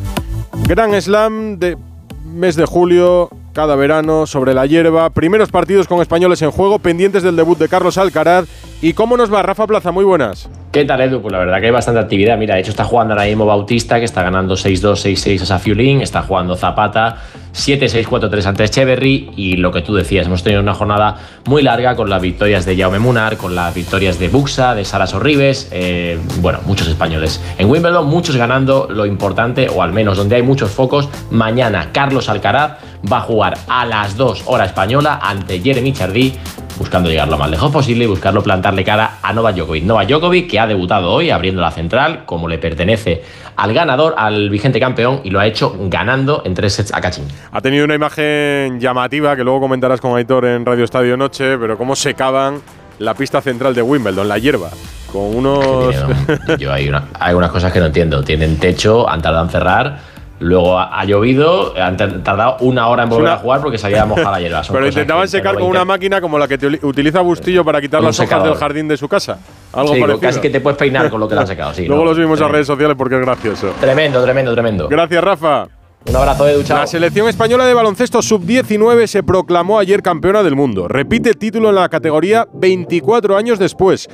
Gran 0.66 1.00
Slam 1.00 1.58
de 1.58 1.78
mes 2.24 2.56
de 2.56 2.66
julio, 2.66 3.30
cada 3.56 3.74
verano, 3.74 4.26
sobre 4.26 4.52
la 4.52 4.66
hierba. 4.66 5.08
Primeros 5.08 5.50
partidos 5.50 5.88
con 5.88 6.02
españoles 6.02 6.42
en 6.42 6.50
juego, 6.50 6.78
pendientes 6.78 7.22
del 7.22 7.36
debut 7.36 7.56
de 7.56 7.70
Carlos 7.70 7.96
Alcaraz. 7.96 8.44
¿Y 8.82 8.92
cómo 8.92 9.16
nos 9.16 9.32
va 9.32 9.42
Rafa 9.42 9.66
Plaza? 9.66 9.92
Muy 9.92 10.04
buenas. 10.04 10.50
¿Qué 10.72 10.84
tal, 10.84 11.00
Edu? 11.00 11.22
Pues 11.22 11.32
la 11.32 11.38
verdad 11.38 11.58
que 11.60 11.64
hay 11.64 11.72
bastante 11.72 11.98
actividad. 11.98 12.36
Mira, 12.36 12.54
de 12.54 12.60
hecho 12.60 12.70
está 12.70 12.84
jugando 12.84 13.14
ahora 13.14 13.34
Bautista, 13.34 13.98
que 13.98 14.04
está 14.04 14.22
ganando 14.22 14.56
6-2, 14.56 15.16
6-6 15.16 15.40
a 15.40 15.46
Safiulín. 15.46 16.02
Está 16.02 16.20
jugando 16.20 16.54
Zapata, 16.54 17.16
7-6, 17.54 18.04
4-3 18.04 18.44
ante 18.44 18.64
Echeverry. 18.64 19.30
Y 19.36 19.56
lo 19.56 19.72
que 19.72 19.80
tú 19.80 19.94
decías, 19.94 20.26
hemos 20.26 20.42
tenido 20.42 20.60
una 20.60 20.74
jornada 20.74 21.16
muy 21.46 21.62
larga 21.62 21.96
con 21.96 22.10
las 22.10 22.20
victorias 22.20 22.66
de 22.66 22.76
Jaume 22.76 22.98
Munar, 22.98 23.38
con 23.38 23.54
las 23.54 23.74
victorias 23.74 24.18
de 24.18 24.28
Buxa, 24.28 24.74
de 24.74 24.84
Sara 24.84 25.06
Sorribes. 25.06 25.70
Eh, 25.72 26.18
bueno, 26.42 26.58
muchos 26.66 26.88
españoles. 26.88 27.40
En 27.56 27.70
Wimbledon, 27.70 28.06
muchos 28.06 28.36
ganando 28.36 28.86
lo 28.90 29.06
importante, 29.06 29.70
o 29.70 29.82
al 29.82 29.94
menos 29.94 30.18
donde 30.18 30.36
hay 30.36 30.42
muchos 30.42 30.70
focos. 30.70 31.08
Mañana, 31.30 31.88
Carlos 31.92 32.28
Alcaraz 32.28 32.72
va 33.10 33.18
a 33.18 33.20
jugar 33.22 33.58
a 33.68 33.84
las 33.84 34.16
2 34.16 34.44
hora 34.46 34.64
española 34.64 35.20
ante 35.22 35.60
Jeremy 35.60 35.92
Chardí 35.92 36.34
buscando 36.78 37.08
llegar 37.08 37.28
lo 37.28 37.38
más 37.38 37.50
lejos 37.50 37.70
posible 37.70 38.04
y 38.04 38.06
buscarlo 38.06 38.42
plantarle 38.42 38.84
cara 38.84 39.18
a 39.22 39.32
Novak 39.32 39.56
Djokovic. 39.56 39.84
Novak 39.84 40.08
Djokovic 40.08 40.50
que 40.50 40.60
ha 40.60 40.66
debutado 40.66 41.10
hoy 41.10 41.30
abriendo 41.30 41.60
la 41.62 41.70
central 41.70 42.24
como 42.26 42.48
le 42.48 42.58
pertenece 42.58 43.22
al 43.56 43.72
ganador, 43.72 44.14
al 44.18 44.50
vigente 44.50 44.78
campeón 44.78 45.20
y 45.24 45.30
lo 45.30 45.40
ha 45.40 45.46
hecho 45.46 45.74
ganando 45.88 46.42
en 46.44 46.54
tres 46.54 46.74
sets 46.74 46.92
a 46.92 47.00
Kachin. 47.00 47.24
Ha 47.52 47.60
tenido 47.60 47.84
una 47.84 47.94
imagen 47.94 48.78
llamativa 48.78 49.34
que 49.36 49.44
luego 49.44 49.60
comentarás 49.60 50.00
con 50.00 50.16
Aitor 50.16 50.44
en 50.44 50.66
Radio 50.66 50.84
Estadio 50.84 51.16
Noche, 51.16 51.56
pero 51.58 51.78
cómo 51.78 51.96
secaban 51.96 52.60
la 52.98 53.14
pista 53.14 53.40
central 53.40 53.74
de 53.74 53.82
Wimbledon, 53.82 54.28
la 54.28 54.38
hierba, 54.38 54.70
con 55.12 55.34
unos... 55.34 55.94
Yo 56.58 56.72
hay, 56.72 56.88
una, 56.88 57.08
hay 57.18 57.34
unas 57.34 57.50
cosas 57.50 57.72
que 57.72 57.80
no 57.80 57.86
entiendo. 57.86 58.22
Tienen 58.22 58.58
techo, 58.58 59.08
han 59.08 59.20
tardado 59.20 59.44
en 59.44 59.50
cerrar. 59.50 59.98
Luego 60.38 60.78
ha, 60.78 61.00
ha 61.00 61.04
llovido, 61.06 61.72
han 61.80 61.96
tardado 61.96 62.58
una 62.60 62.88
hora 62.88 63.04
en 63.04 63.08
volver 63.08 63.24
una- 63.24 63.34
a 63.34 63.38
jugar 63.38 63.60
porque 63.62 63.78
se 63.78 63.86
había 63.86 64.04
mojado 64.06 64.30
la 64.32 64.40
hierba. 64.40 64.62
Son 64.62 64.74
Pero 64.74 64.86
intentaban 64.86 65.26
secar 65.28 65.54
con 65.54 65.64
una 65.64 65.84
máquina 65.84 66.20
como 66.20 66.38
la 66.38 66.46
que 66.46 66.58
te 66.58 66.66
utiliza 66.86 67.20
Bustillo 67.22 67.64
para 67.64 67.80
quitar 67.80 68.02
las 68.02 68.18
hojas 68.18 68.28
secador. 68.28 68.48
del 68.50 68.58
jardín 68.58 68.86
de 68.88 68.96
su 68.96 69.08
casa. 69.08 69.38
Algo 69.72 69.94
Sí, 69.94 70.00
parecido. 70.00 70.20
casi 70.20 70.40
que 70.40 70.50
te 70.50 70.60
puedes 70.60 70.78
peinar 70.78 71.08
con 71.10 71.20
lo 71.20 71.28
que 71.28 71.34
le 71.34 71.40
han 71.40 71.46
secado. 71.46 71.72
Sí, 71.72 71.84
Luego 71.88 72.04
no, 72.04 72.10
lo 72.10 72.14
subimos 72.14 72.34
a 72.34 72.36
tremendo. 72.44 72.52
redes 72.54 72.66
sociales 72.66 72.96
porque 72.98 73.14
es 73.14 73.20
gracioso. 73.22 73.68
Tremendo, 73.80 74.22
tremendo, 74.22 74.52
tremendo. 74.52 74.88
Gracias, 74.88 75.24
Rafa. 75.24 75.68
Un 76.08 76.14
abrazo, 76.14 76.46
Edu, 76.46 76.62
chao. 76.62 76.78
La 76.78 76.86
selección 76.86 77.26
española 77.28 77.64
de 77.66 77.74
baloncesto 77.74 78.22
sub-19 78.22 79.08
se 79.08 79.24
proclamó 79.24 79.80
ayer 79.80 80.02
campeona 80.02 80.44
del 80.44 80.54
mundo. 80.54 80.86
Repite 80.86 81.34
título 81.34 81.70
en 81.70 81.74
la 81.74 81.88
categoría 81.88 82.46
24 82.52 83.36
años 83.36 83.58
después. 83.58 84.08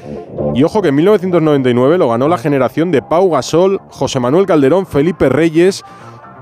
Y 0.54 0.62
ojo 0.62 0.80
que 0.80 0.88
en 0.88 0.94
1999 0.94 1.98
lo 1.98 2.08
ganó 2.08 2.28
la 2.28 2.38
generación 2.38 2.92
de 2.92 3.02
Pau 3.02 3.28
Gasol, 3.30 3.78
José 3.90 4.20
Manuel 4.20 4.46
Calderón, 4.46 4.86
Felipe 4.86 5.28
Reyes 5.28 5.82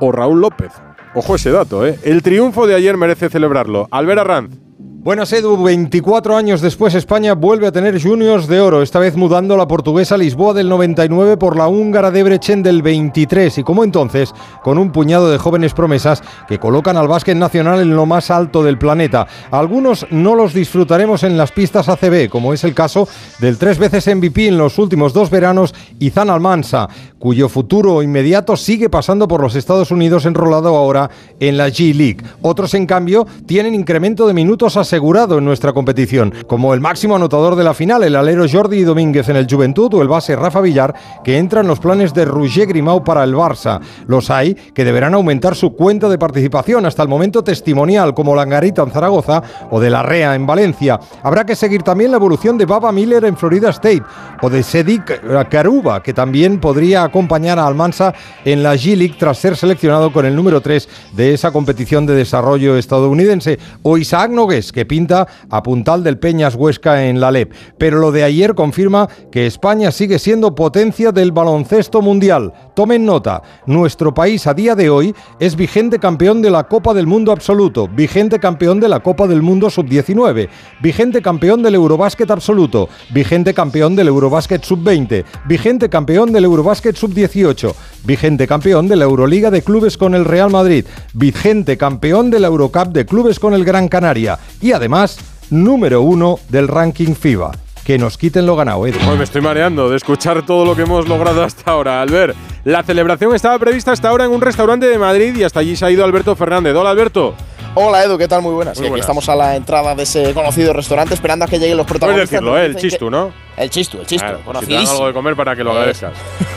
o 0.01 0.13
Raúl 0.13 0.41
López. 0.41 0.73
Ojo 1.15 1.35
ese 1.35 1.51
dato, 1.51 1.87
¿eh? 1.87 1.99
El 2.03 2.23
triunfo 2.23 2.67
de 2.67 2.75
ayer 2.75 2.97
merece 2.97 3.29
celebrarlo. 3.29 3.89
Albert 3.91 4.21
Arranz. 4.21 4.70
Buenas 5.03 5.33
Edu, 5.33 5.57
24 5.63 6.37
años 6.37 6.61
después 6.61 6.95
España 6.95 7.33
vuelve 7.33 7.67
a 7.67 7.73
tener 7.73 8.03
juniors 8.03 8.47
de 8.49 8.61
oro, 8.61 8.83
esta 8.83 8.99
vez 8.99 9.17
mudando 9.17 9.57
la 9.57 9.67
portuguesa 9.67 10.19
Lisboa 10.19 10.53
del 10.53 10.69
99 10.69 11.39
por 11.39 11.57
la 11.57 11.69
húngara 11.69 12.11
Debrecen 12.11 12.63
del 12.63 12.83
23 12.83 13.57
y 13.57 13.63
como 13.63 13.83
entonces 13.83 14.35
con 14.63 14.77
un 14.77 14.93
puñado 14.93 15.31
de 15.31 15.39
jóvenes 15.39 15.73
promesas 15.73 16.23
que 16.47 16.59
colocan 16.59 16.99
al 16.99 17.09
básquet 17.09 17.35
nacional 17.35 17.81
en 17.81 17.97
lo 17.97 18.05
más 18.05 18.31
alto 18.31 18.63
del 18.63 18.77
planeta. 18.77 19.27
Algunos 19.51 20.07
no 20.11 20.35
los 20.35 20.53
disfrutaremos 20.53 21.23
en 21.23 21.39
las 21.39 21.51
pistas 21.51 21.89
ACB, 21.89 22.29
como 22.29 22.53
es 22.53 22.63
el 22.65 22.75
caso 22.75 23.09
del 23.39 23.57
tres 23.57 23.79
veces 23.79 24.07
MVP 24.15 24.49
en 24.49 24.59
los 24.59 24.79
últimos 24.79 25.15
dos 25.15 25.31
veranos 25.31 25.75
Izan 25.99 26.29
Almansa, 26.29 26.91
cuyo 27.19 27.49
futuro 27.49 28.03
inmediato 28.03 28.55
sigue 28.55 28.91
pasando 28.91 29.27
por 29.27 29.41
los 29.41 29.55
Estados 29.55 29.93
Unidos 29.93 30.27
enrolado 30.27 30.77
ahora 30.77 31.09
en 31.41 31.57
la 31.57 31.69
G 31.69 31.95
League. 31.95 32.23
Otros 32.43 32.75
en 32.75 32.85
cambio 32.85 33.27
tienen 33.47 33.75
incremento 33.75 34.27
de 34.27 34.35
minutos 34.35 34.77
a 34.77 34.90
asegurado 34.91 35.39
en 35.39 35.45
nuestra 35.45 35.73
competición, 35.73 36.35
como 36.49 36.75
el 36.75 36.81
máximo 36.81 37.15
anotador 37.15 37.55
de 37.55 37.63
la 37.63 37.75
final, 37.75 38.03
el 38.03 38.17
alero 38.17 38.45
Jordi 38.51 38.83
Domínguez 38.83 39.29
en 39.29 39.37
el 39.37 39.47
Juventud 39.49 39.95
o 39.95 40.03
el 40.03 40.09
base 40.09 40.35
Rafa 40.35 40.61
Villar, 40.61 40.93
que 41.23 41.39
entra 41.39 41.61
en 41.61 41.69
los 41.69 41.79
planes 41.79 42.13
de 42.13 42.25
Roger 42.25 42.67
Grimau 42.67 43.05
para 43.05 43.23
el 43.23 43.33
Barça. 43.33 43.79
Los 44.09 44.31
hay 44.31 44.55
que 44.55 44.85
deberán 44.85 45.15
aumentar 45.15 45.55
su 45.55 45.77
cuenta 45.77 46.09
de 46.09 46.19
participación 46.19 46.87
hasta 46.87 47.05
el 47.05 47.09
momento 47.09 47.45
testimonial, 47.45 48.15
como 48.15 48.35
Langarita 48.35 48.83
en 48.83 48.91
Zaragoza 48.91 49.45
o 49.71 49.79
de 49.79 49.91
La 49.91 50.03
Rea 50.03 50.35
en 50.35 50.45
Valencia. 50.45 50.99
Habrá 51.23 51.47
que 51.47 51.55
seguir 51.55 51.85
también 51.85 52.11
la 52.11 52.17
evolución 52.17 52.59
de 52.59 52.67
Baba 52.67 52.91
Miller 52.91 53.25
en 53.27 53.37
Florida 53.37 53.71
State 53.71 54.03
o 54.43 54.51
de 54.51 54.65
Sedik 54.65 55.49
Karuba, 55.49 56.03
que 56.03 56.13
también 56.13 56.59
podría 56.59 57.05
acompañar 57.05 57.61
a 57.61 57.67
Almansa 57.69 58.13
en 58.45 58.65
la 58.65 58.75
G-League 58.75 59.15
tras 59.21 59.39
ser 59.39 59.57
seleccionado 59.57 60.13
con 60.13 60.27
el 60.27 60.35
número 60.35 60.61
3 60.61 60.89
de 61.13 61.33
esa 61.33 61.53
competición 61.53 62.07
de 62.07 62.15
desarrollo 62.15 62.77
estadounidense, 62.77 63.61
o 63.83 63.97
Isaac 63.97 64.33
Nogues, 64.33 64.73
que 64.73 64.80
pinta 64.87 65.27
a 65.49 65.63
puntal 65.63 66.03
del 66.05 66.19
Peñas 66.19 66.55
Huesca 66.55 67.07
en 67.07 67.21
la 67.21 67.31
LEP. 67.31 67.53
Pero 67.79 67.99
lo 67.99 68.13
de 68.13 68.25
ayer 68.25 68.55
confirma 68.55 69.09
que 69.31 69.47
España 69.47 69.91
sigue 69.91 70.19
siendo 70.19 70.55
potencia 70.55 71.13
del 71.13 71.33
baloncesto 71.33 72.03
mundial. 72.03 72.53
Tomen 72.75 73.05
nota, 73.05 73.43
nuestro 73.67 74.15
país 74.15 74.47
a 74.47 74.55
día 74.55 74.75
de 74.75 74.91
hoy 74.91 75.15
es 75.39 75.57
vigente 75.57 75.99
campeón 75.99 76.43
de 76.43 76.51
la 76.51 76.65
Copa 76.65 76.95
del 76.95 77.07
Mundo 77.07 77.33
absoluto, 77.33 77.89
vigente 77.89 78.39
campeón 78.39 78.81
de 78.81 78.89
la 78.89 79.01
Copa 79.01 79.27
del 79.27 79.43
Mundo 79.43 79.71
sub-19, 79.71 80.49
vigente 80.81 81.23
campeón 81.23 81.63
del 81.63 81.75
Eurobásquet 81.75 82.31
absoluto, 82.31 82.89
vigente 83.13 83.55
campeón 83.55 83.97
del 83.97 84.09
Eurobásquet 84.09 84.63
sub-20, 84.63 85.25
vigente 85.47 85.89
campeón 85.89 86.33
del 86.33 86.45
Eurobásquet 86.45 86.97
sub-18, 86.97 87.75
vigente 88.05 88.47
campeón 88.47 88.89
de 88.89 88.97
la 88.97 89.05
Euroliga 89.05 89.51
de 89.51 89.63
clubes 89.63 89.97
con 89.97 90.15
el 90.15 90.25
Real 90.25 90.51
Madrid, 90.51 90.85
vigente 91.15 91.77
campeón 91.77 92.31
de 92.31 92.41
la 92.41 92.49
Eurocup 92.49 92.89
de 92.89 93.07
clubes 93.07 93.39
con 93.39 93.55
el 93.55 93.65
Gran 93.65 93.89
Canaria 93.89 94.39
y 94.61 94.70
además 94.73 95.19
número 95.51 96.03
uno 96.03 96.39
del 96.49 96.69
ranking 96.69 97.15
FIBA. 97.15 97.53
Que 97.85 97.99
nos 97.99 98.19
quiten 98.19 98.47
lo 98.47 98.57
ganado, 98.57 98.87
Edu. 98.87 98.99
Me 99.17 99.25
estoy 99.25 99.41
mareando 99.41 99.91
de 99.91 99.97
escuchar 99.97 100.45
todo 100.47 100.65
lo 100.65 100.77
que 100.77 100.83
hemos 100.83 101.09
logrado 101.09 101.43
hasta 101.43 101.71
ahora. 101.71 102.03
Albert, 102.03 102.37
la 102.65 102.83
celebración 102.83 103.35
estaba 103.35 103.59
prevista 103.59 103.91
hasta 103.93 104.09
ahora 104.09 104.25
en 104.27 104.31
un 104.31 104.41
restaurante 104.41 104.87
de 104.87 104.99
Madrid 104.99 105.35
y 105.37 105.43
hasta 105.43 105.61
allí 105.61 105.75
se 105.75 105.87
ha 105.87 105.91
ido 105.91 106.05
Alberto 106.05 106.37
Fernández. 106.37 106.75
Hola, 106.77 106.91
Alberto. 106.91 107.35
Hola 107.75 108.03
Edu, 108.03 108.19
¿qué 108.19 108.27
tal? 108.27 108.43
Muy 108.43 108.53
buenas. 108.53 108.79
Muy 108.81 108.89
aquí 108.89 108.99
estamos 108.99 109.29
a 109.29 109.37
la 109.37 109.55
entrada 109.55 109.95
de 109.95 110.03
ese 110.03 110.35
conocido 110.35 110.73
restaurante 110.73 111.15
esperando 111.15 111.45
a 111.45 111.49
que 111.49 111.59
lleguen 111.61 111.77
los 111.77 111.87
Puedes 111.87 112.01
protagonistas. 112.01 112.31
decirlo, 112.31 112.51
Nos 112.53 112.61
¿eh? 112.61 112.65
el 112.67 112.75
dicen 112.75 112.91
chistu, 112.91 113.05
que- 113.07 113.11
¿no? 113.13 113.33
El 113.57 113.71
chistu, 113.71 113.99
el 114.01 114.07
chistu, 114.07 114.27
Claro, 114.27 114.39
si 114.39 114.43
te 114.43 114.47
dan 114.53 114.55
conocidísimo. 114.55 114.91
algo 114.93 115.07
de 115.07 115.13
comer 115.13 115.37
para 115.37 115.55
que 115.55 115.63
lo 115.63 115.71
agradezcas. 115.71 116.13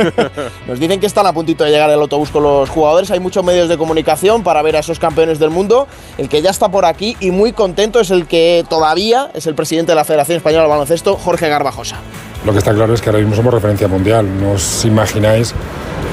Nos 0.67 0.79
dicen 0.79 0.99
que 0.99 1.05
están 1.05 1.27
a 1.27 1.33
puntito 1.33 1.63
de 1.63 1.69
llegar 1.69 1.89
el 1.91 1.99
autobús 1.99 2.29
con 2.31 2.41
los 2.41 2.67
jugadores. 2.69 3.11
Hay 3.11 3.19
muchos 3.19 3.43
medios 3.43 3.69
de 3.69 3.77
comunicación 3.77 4.41
para 4.41 4.61
ver 4.63 4.75
a 4.75 4.79
esos 4.79 4.97
campeones 4.97 5.37
del 5.37 5.51
mundo. 5.51 5.87
El 6.17 6.29
que 6.29 6.41
ya 6.41 6.49
está 6.49 6.69
por 6.69 6.85
aquí 6.85 7.15
y 7.19 7.29
muy 7.29 7.53
contento 7.53 7.99
es 7.99 8.09
el 8.09 8.25
que 8.25 8.65
todavía 8.67 9.29
es 9.35 9.45
el 9.45 9.53
presidente 9.53 9.91
de 9.91 9.95
la 9.97 10.05
Federación 10.05 10.37
Española 10.37 10.63
de 10.63 10.69
Baloncesto, 10.69 11.15
Jorge 11.15 11.47
Garbajosa. 11.47 11.97
Lo 12.45 12.51
que 12.51 12.59
está 12.59 12.73
claro 12.73 12.93
es 12.93 13.01
que 13.01 13.09
ahora 13.09 13.19
mismo 13.19 13.35
somos 13.35 13.53
referencia 13.53 13.87
mundial. 13.87 14.27
No 14.39 14.51
os 14.53 14.83
imagináis 14.85 15.53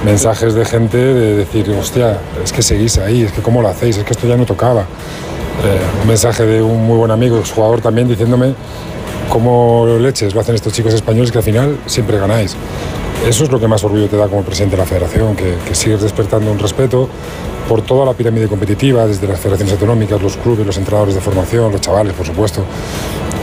mensajes 0.04 0.54
de 0.54 0.64
gente 0.64 0.96
de 0.96 1.36
decir, 1.36 1.68
hostia, 1.70 2.18
es 2.42 2.52
que 2.52 2.62
seguís 2.62 2.98
ahí, 2.98 3.22
es 3.22 3.32
que 3.32 3.42
cómo 3.42 3.62
lo 3.62 3.68
hacéis, 3.68 3.96
es 3.98 4.04
que 4.04 4.12
esto 4.12 4.28
ya 4.28 4.36
no 4.36 4.46
tocaba. 4.46 4.82
Eh, 4.82 5.80
un 6.02 6.08
mensaje 6.08 6.46
de 6.46 6.62
un 6.62 6.86
muy 6.86 6.96
buen 6.96 7.10
amigo, 7.10 7.42
jugador 7.54 7.80
también, 7.80 8.08
diciéndome 8.08 8.54
cómo 9.28 9.86
leches 10.00 10.34
lo 10.34 10.40
hacen 10.40 10.54
estos 10.54 10.72
chicos 10.72 10.92
españoles 10.94 11.30
que 11.30 11.38
al 11.38 11.44
final 11.44 11.78
siempre 11.86 12.18
ganáis. 12.18 12.56
Eso 13.26 13.44
es 13.44 13.52
lo 13.52 13.60
que 13.60 13.68
más 13.68 13.84
orgullo 13.84 14.08
te 14.08 14.16
da 14.16 14.28
como 14.28 14.42
presidente 14.42 14.76
de 14.76 14.82
la 14.82 14.88
federación, 14.88 15.36
que, 15.36 15.74
sigues 15.74 16.00
despertando 16.00 16.50
un 16.50 16.58
respeto 16.58 17.08
por 17.68 17.82
toda 17.82 18.04
la 18.06 18.14
pirámide 18.14 18.48
competitiva, 18.48 19.06
desde 19.06 19.28
las 19.28 19.38
federaciones 19.38 19.74
autonómicas, 19.74 20.20
los 20.20 20.36
clubes, 20.38 20.66
los 20.66 20.76
entrenadores 20.78 21.14
de 21.14 21.20
formación, 21.20 21.70
los 21.70 21.80
chavales, 21.80 22.14
por 22.14 22.26
supuesto, 22.26 22.64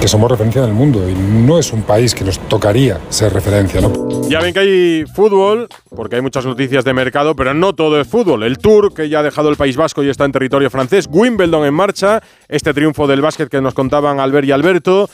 que 0.01 0.07
somos 0.07 0.29
referencia 0.29 0.63
en 0.63 0.69
el 0.69 0.73
mundo 0.73 1.07
y 1.07 1.13
no 1.13 1.59
es 1.59 1.71
un 1.71 1.83
país 1.83 2.13
que 2.13 2.23
nos 2.23 2.39
tocaría 2.39 2.99
ser 3.09 3.31
referencia, 3.33 3.79
¿no? 3.79 4.27
Ya 4.27 4.41
ven 4.41 4.53
que 4.53 4.59
hay 4.59 5.05
fútbol, 5.05 5.69
porque 5.95 6.17
hay 6.17 6.21
muchas 6.21 6.45
noticias 6.45 6.83
de 6.83 6.93
mercado, 6.93 7.35
pero 7.35 7.53
no 7.53 7.73
todo 7.73 8.01
es 8.01 8.07
fútbol. 8.07 8.43
El 8.43 8.57
Tour, 8.57 8.93
que 8.93 9.07
ya 9.09 9.19
ha 9.19 9.23
dejado 9.23 9.49
el 9.49 9.55
País 9.55 9.77
Vasco 9.77 10.03
y 10.03 10.09
está 10.09 10.25
en 10.25 10.33
territorio 10.33 10.69
francés. 10.69 11.07
Wimbledon 11.09 11.65
en 11.65 11.73
marcha. 11.73 12.21
Este 12.49 12.73
triunfo 12.73 13.07
del 13.07 13.21
básquet 13.21 13.49
que 13.49 13.61
nos 13.61 13.73
contaban 13.73 14.19
Albert 14.19 14.47
y 14.47 14.51
Alberto. 14.51 15.09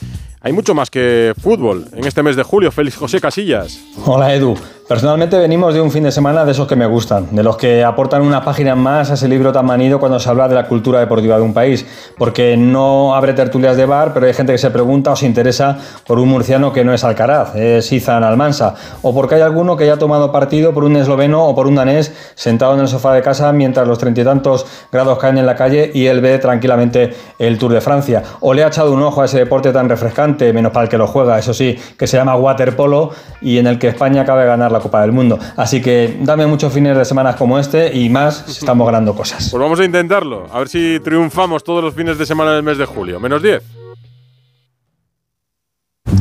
Hay 0.46 0.52
mucho 0.52 0.76
más 0.76 0.90
que 0.90 1.34
fútbol 1.42 1.86
en 1.94 2.06
este 2.06 2.22
mes 2.22 2.36
de 2.36 2.44
julio. 2.44 2.70
Félix 2.70 2.98
José 2.98 3.22
Casillas. 3.22 3.80
Hola 4.06 4.36
Edu. 4.36 4.58
Personalmente 4.88 5.38
venimos 5.38 5.74
de 5.74 5.80
un 5.80 5.92
fin 5.92 6.04
de 6.04 6.12
semana 6.12 6.44
de 6.44 6.52
esos 6.52 6.68
que 6.68 6.76
me 6.76 6.86
gustan, 6.86 7.34
de 7.34 7.42
los 7.42 7.56
que 7.56 7.86
aportan 7.86 8.22
una 8.22 8.44
página 8.44 8.76
más 8.76 9.10
a 9.10 9.14
ese 9.14 9.30
libro 9.30 9.54
tan 9.54 9.66
manido 9.66 9.98
cuando 9.98 10.20
se 10.20 10.30
habla 10.30 10.50
de 10.50 10.56
la 10.56 10.68
cultura 10.68 11.00
deportiva 11.00 11.38
de 11.38 11.42
un 11.42 11.54
país, 11.54 11.86
porque 12.18 12.58
no 12.58 13.16
abre 13.16 13.32
tertulias 13.32 13.78
de 13.78 13.86
bar, 13.86 14.14
pero 14.14 14.26
hay 14.26 14.34
gente 14.34 14.52
que 14.52 14.58
se 14.58 14.72
pregunta 14.72 15.12
o 15.12 15.16
se 15.16 15.26
interesa 15.26 15.78
por 16.06 16.20
un 16.20 16.28
murciano 16.28 16.74
que 16.74 16.84
no 16.84 16.94
es 16.94 17.06
Alcaraz, 17.06 17.56
es 17.56 17.94
Izan 17.94 18.26
Almansa, 18.26 18.76
o 19.02 19.14
porque 19.14 19.36
hay 19.36 19.42
alguno 19.42 19.78
que 19.78 19.88
ya 19.88 19.94
ha 19.94 19.98
tomado 19.98 20.34
partido 20.34 20.74
por 20.74 20.84
un 20.84 20.98
esloveno 20.98 21.46
o 21.46 21.56
por 21.56 21.66
un 21.66 21.76
danés 21.76 22.14
sentado 22.36 22.74
en 22.74 22.82
el 22.82 22.90
sofá 22.90 23.14
de 23.14 23.22
casa 23.22 23.54
mientras 23.54 23.88
los 23.88 23.98
treinta 23.98 24.20
y 24.20 24.26
tantos 24.26 24.66
grados 24.92 25.18
caen 25.18 25.38
en 25.38 25.46
la 25.46 25.56
calle 25.56 25.92
y 25.94 26.08
él 26.08 26.20
ve 26.20 26.40
tranquilamente 26.40 27.16
el 27.40 27.58
Tour 27.58 27.72
de 27.72 27.80
Francia, 27.80 28.22
o 28.42 28.54
le 28.54 28.66
ha 28.66 28.68
echado 28.68 28.92
un 28.92 29.02
ojo 29.02 29.22
a 29.22 29.26
ese 29.26 29.40
deporte 29.40 29.72
tan 29.72 29.88
refrescante, 29.88 30.52
menos 30.52 30.74
para 30.74 30.84
el 30.84 30.90
que 30.90 30.98
lo 30.98 31.08
juega, 31.08 31.40
eso 31.40 31.54
sí, 31.54 31.80
que 31.98 32.06
se 32.06 32.18
llama 32.18 32.36
waterpolo 32.36 33.12
y 33.42 33.60
en 33.60 33.68
el 33.68 33.80
que 33.80 33.88
España 33.88 34.24
acaba 34.24 34.42
de 34.42 34.48
ganar 34.48 34.73
la 34.74 34.80
Copa 34.80 35.02
del 35.02 35.12
Mundo. 35.12 35.40
Así 35.56 35.82
que 35.82 36.18
dame 36.22 36.46
muchos 36.46 36.74
fines 36.74 36.98
de 36.98 37.06
semana 37.06 37.36
como 37.36 37.58
este 37.60 37.96
y 37.98 38.10
más 38.10 38.44
si 38.48 38.60
estamos 38.60 38.86
ganando 38.86 39.16
cosas. 39.16 39.50
Pues 39.50 39.62
vamos 39.62 39.80
a 39.80 39.86
intentarlo. 39.86 40.48
A 40.52 40.60
ver 40.60 40.70
si 40.70 41.00
triunfamos 41.00 41.64
todos 41.64 41.84
los 41.84 41.94
fines 41.94 42.18
de 42.18 42.26
semana 42.26 42.54
del 42.54 42.64
mes 42.64 42.78
de 42.78 42.86
julio. 42.86 43.20
Menos 43.20 43.42
10. 43.42 43.83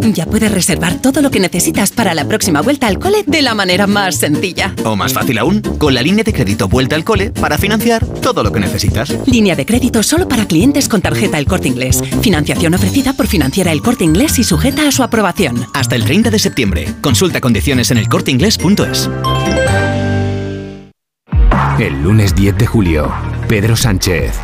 Ya 0.00 0.26
puedes 0.26 0.50
reservar 0.50 1.00
todo 1.00 1.22
lo 1.22 1.30
que 1.30 1.40
necesitas 1.40 1.92
para 1.92 2.14
la 2.14 2.26
próxima 2.26 2.62
vuelta 2.62 2.86
al 2.86 2.98
cole 2.98 3.22
de 3.26 3.42
la 3.42 3.54
manera 3.54 3.86
más 3.86 4.16
sencilla. 4.16 4.74
O 4.84 4.96
más 4.96 5.12
fácil 5.12 5.38
aún, 5.38 5.60
con 5.60 5.94
la 5.94 6.02
línea 6.02 6.24
de 6.24 6.32
crédito 6.32 6.68
Vuelta 6.68 6.96
al 6.96 7.04
Cole 7.04 7.30
para 7.30 7.58
financiar 7.58 8.06
todo 8.06 8.42
lo 8.42 8.52
que 8.52 8.60
necesitas. 8.60 9.14
Línea 9.26 9.56
de 9.56 9.66
crédito 9.66 10.02
solo 10.02 10.28
para 10.28 10.46
clientes 10.46 10.88
con 10.88 11.02
tarjeta 11.02 11.38
El 11.38 11.46
Corte 11.46 11.68
Inglés. 11.68 12.02
Financiación 12.22 12.74
ofrecida 12.74 13.12
por 13.12 13.26
Financiera 13.26 13.72
El 13.72 13.82
Corte 13.82 14.04
Inglés 14.04 14.38
y 14.38 14.44
sujeta 14.44 14.88
a 14.88 14.92
su 14.92 15.02
aprobación. 15.02 15.66
Hasta 15.74 15.96
el 15.96 16.04
30 16.04 16.30
de 16.30 16.38
septiembre. 16.38 16.88
Consulta 17.00 17.40
condiciones 17.40 17.90
en 17.90 17.98
elcorteinglés.es. 17.98 19.10
El 21.78 22.02
lunes 22.02 22.34
10 22.34 22.58
de 22.58 22.66
julio, 22.66 23.10
Pedro 23.48 23.74
Sánchez, 23.74 24.34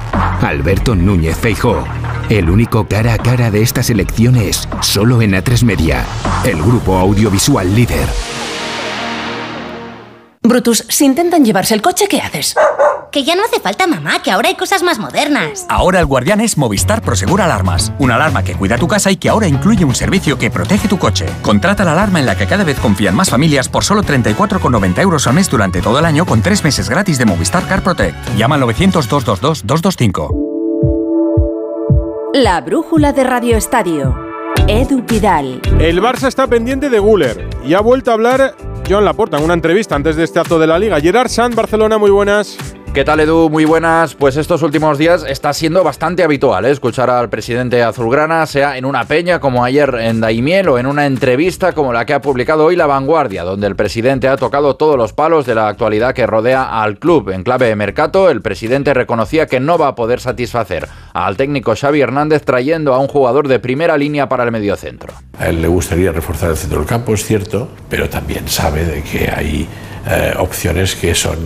Alberto 0.40 0.94
Núñez 0.94 1.36
Feijó. 1.36 1.84
El 2.28 2.50
único 2.50 2.88
cara 2.88 3.14
a 3.14 3.18
cara 3.18 3.52
de 3.52 3.62
estas 3.62 3.88
elecciones, 3.88 4.68
solo 4.80 5.22
en 5.22 5.32
A3 5.32 5.62
Media, 5.62 6.04
el 6.44 6.60
grupo 6.60 6.96
audiovisual 6.96 7.72
líder. 7.72 8.08
Brutus, 10.42 10.84
si 10.88 11.04
intentan 11.04 11.44
llevarse 11.44 11.74
el 11.74 11.82
coche, 11.82 12.08
¿qué 12.08 12.20
haces? 12.20 12.56
Que 13.12 13.22
ya 13.22 13.36
no 13.36 13.44
hace 13.44 13.60
falta, 13.60 13.86
mamá, 13.86 14.22
que 14.22 14.32
ahora 14.32 14.48
hay 14.48 14.56
cosas 14.56 14.82
más 14.82 14.98
modernas. 14.98 15.66
Ahora 15.68 16.00
el 16.00 16.06
guardián 16.06 16.40
es 16.40 16.58
Movistar 16.58 17.00
Prosegur 17.00 17.40
Alarmas. 17.40 17.92
Una 18.00 18.16
alarma 18.16 18.42
que 18.42 18.56
cuida 18.56 18.76
tu 18.76 18.88
casa 18.88 19.12
y 19.12 19.16
que 19.16 19.28
ahora 19.28 19.46
incluye 19.46 19.84
un 19.84 19.94
servicio 19.94 20.36
que 20.36 20.50
protege 20.50 20.88
tu 20.88 20.98
coche. 20.98 21.26
Contrata 21.42 21.84
la 21.84 21.92
alarma 21.92 22.18
en 22.18 22.26
la 22.26 22.36
que 22.36 22.48
cada 22.48 22.64
vez 22.64 22.80
confían 22.80 23.14
más 23.14 23.30
familias 23.30 23.68
por 23.68 23.84
solo 23.84 24.02
34,90 24.02 25.00
euros 25.00 25.28
al 25.28 25.34
mes 25.34 25.48
durante 25.48 25.80
todo 25.80 26.00
el 26.00 26.04
año 26.04 26.26
con 26.26 26.42
tres 26.42 26.64
meses 26.64 26.88
gratis 26.88 27.18
de 27.18 27.24
Movistar 27.24 27.68
Car 27.68 27.82
Protect. 27.82 28.16
Llama 28.36 28.56
al 28.56 28.62
900-222-225. 28.62 30.45
La 32.38 32.60
brújula 32.60 33.14
de 33.14 33.24
Radio 33.24 33.56
Estadio. 33.56 34.14
Edu 34.68 35.06
Pidal. 35.06 35.62
El 35.80 36.02
Barça 36.02 36.28
está 36.28 36.46
pendiente 36.46 36.90
de 36.90 36.98
Guller 36.98 37.48
y 37.64 37.72
ha 37.72 37.80
vuelto 37.80 38.10
a 38.10 38.14
hablar 38.14 38.54
Joan 38.86 39.06
Laporta 39.06 39.38
en 39.38 39.44
una 39.44 39.54
entrevista 39.54 39.94
antes 39.94 40.16
de 40.16 40.24
este 40.24 40.38
acto 40.38 40.58
de 40.58 40.66
la 40.66 40.78
Liga. 40.78 41.00
Gerard 41.00 41.30
Sanz, 41.30 41.56
Barcelona, 41.56 41.96
muy 41.96 42.10
buenas. 42.10 42.58
¿Qué 42.94 43.04
tal 43.04 43.20
Edu? 43.20 43.50
Muy 43.50 43.66
buenas. 43.66 44.14
Pues 44.14 44.36
estos 44.38 44.62
últimos 44.62 44.96
días 44.96 45.24
está 45.28 45.52
siendo 45.52 45.84
bastante 45.84 46.22
habitual 46.24 46.64
¿eh? 46.64 46.70
escuchar 46.70 47.10
al 47.10 47.28
presidente 47.28 47.82
azulgrana, 47.82 48.46
sea 48.46 48.78
en 48.78 48.86
una 48.86 49.04
peña 49.04 49.38
como 49.38 49.64
ayer 49.64 49.94
en 50.00 50.20
Daimiel 50.20 50.68
o 50.70 50.78
en 50.78 50.86
una 50.86 51.04
entrevista 51.04 51.72
como 51.72 51.92
la 51.92 52.06
que 52.06 52.14
ha 52.14 52.22
publicado 52.22 52.64
hoy 52.64 52.76
La 52.76 52.86
Vanguardia, 52.86 53.44
donde 53.44 53.66
el 53.66 53.76
presidente 53.76 54.28
ha 54.28 54.38
tocado 54.38 54.76
todos 54.76 54.96
los 54.96 55.12
palos 55.12 55.44
de 55.44 55.54
la 55.54 55.68
actualidad 55.68 56.14
que 56.14 56.26
rodea 56.26 56.82
al 56.82 56.98
club. 56.98 57.30
En 57.30 57.42
clave 57.42 57.66
de 57.66 57.76
mercado, 57.76 58.30
el 58.30 58.40
presidente 58.40 58.94
reconocía 58.94 59.46
que 59.46 59.60
no 59.60 59.76
va 59.76 59.88
a 59.88 59.94
poder 59.94 60.20
satisfacer 60.20 60.88
al 61.12 61.36
técnico 61.36 61.74
Xavi 61.76 62.00
Hernández 62.00 62.44
trayendo 62.44 62.94
a 62.94 62.98
un 62.98 63.08
jugador 63.08 63.46
de 63.48 63.58
primera 63.58 63.98
línea 63.98 64.28
para 64.28 64.44
el 64.44 64.52
mediocentro. 64.52 65.12
A 65.38 65.48
él 65.48 65.60
le 65.60 65.68
gustaría 65.68 66.12
reforzar 66.12 66.50
el 66.50 66.56
centro 66.56 66.78
del 66.78 66.88
campo, 66.88 67.12
es 67.12 67.24
cierto, 67.24 67.68
pero 67.90 68.08
también 68.08 68.48
sabe 68.48 68.84
de 68.84 69.02
que 69.02 69.30
hay 69.30 69.68
eh, 70.08 70.34
opciones 70.38 70.94
que 70.94 71.14
son 71.14 71.38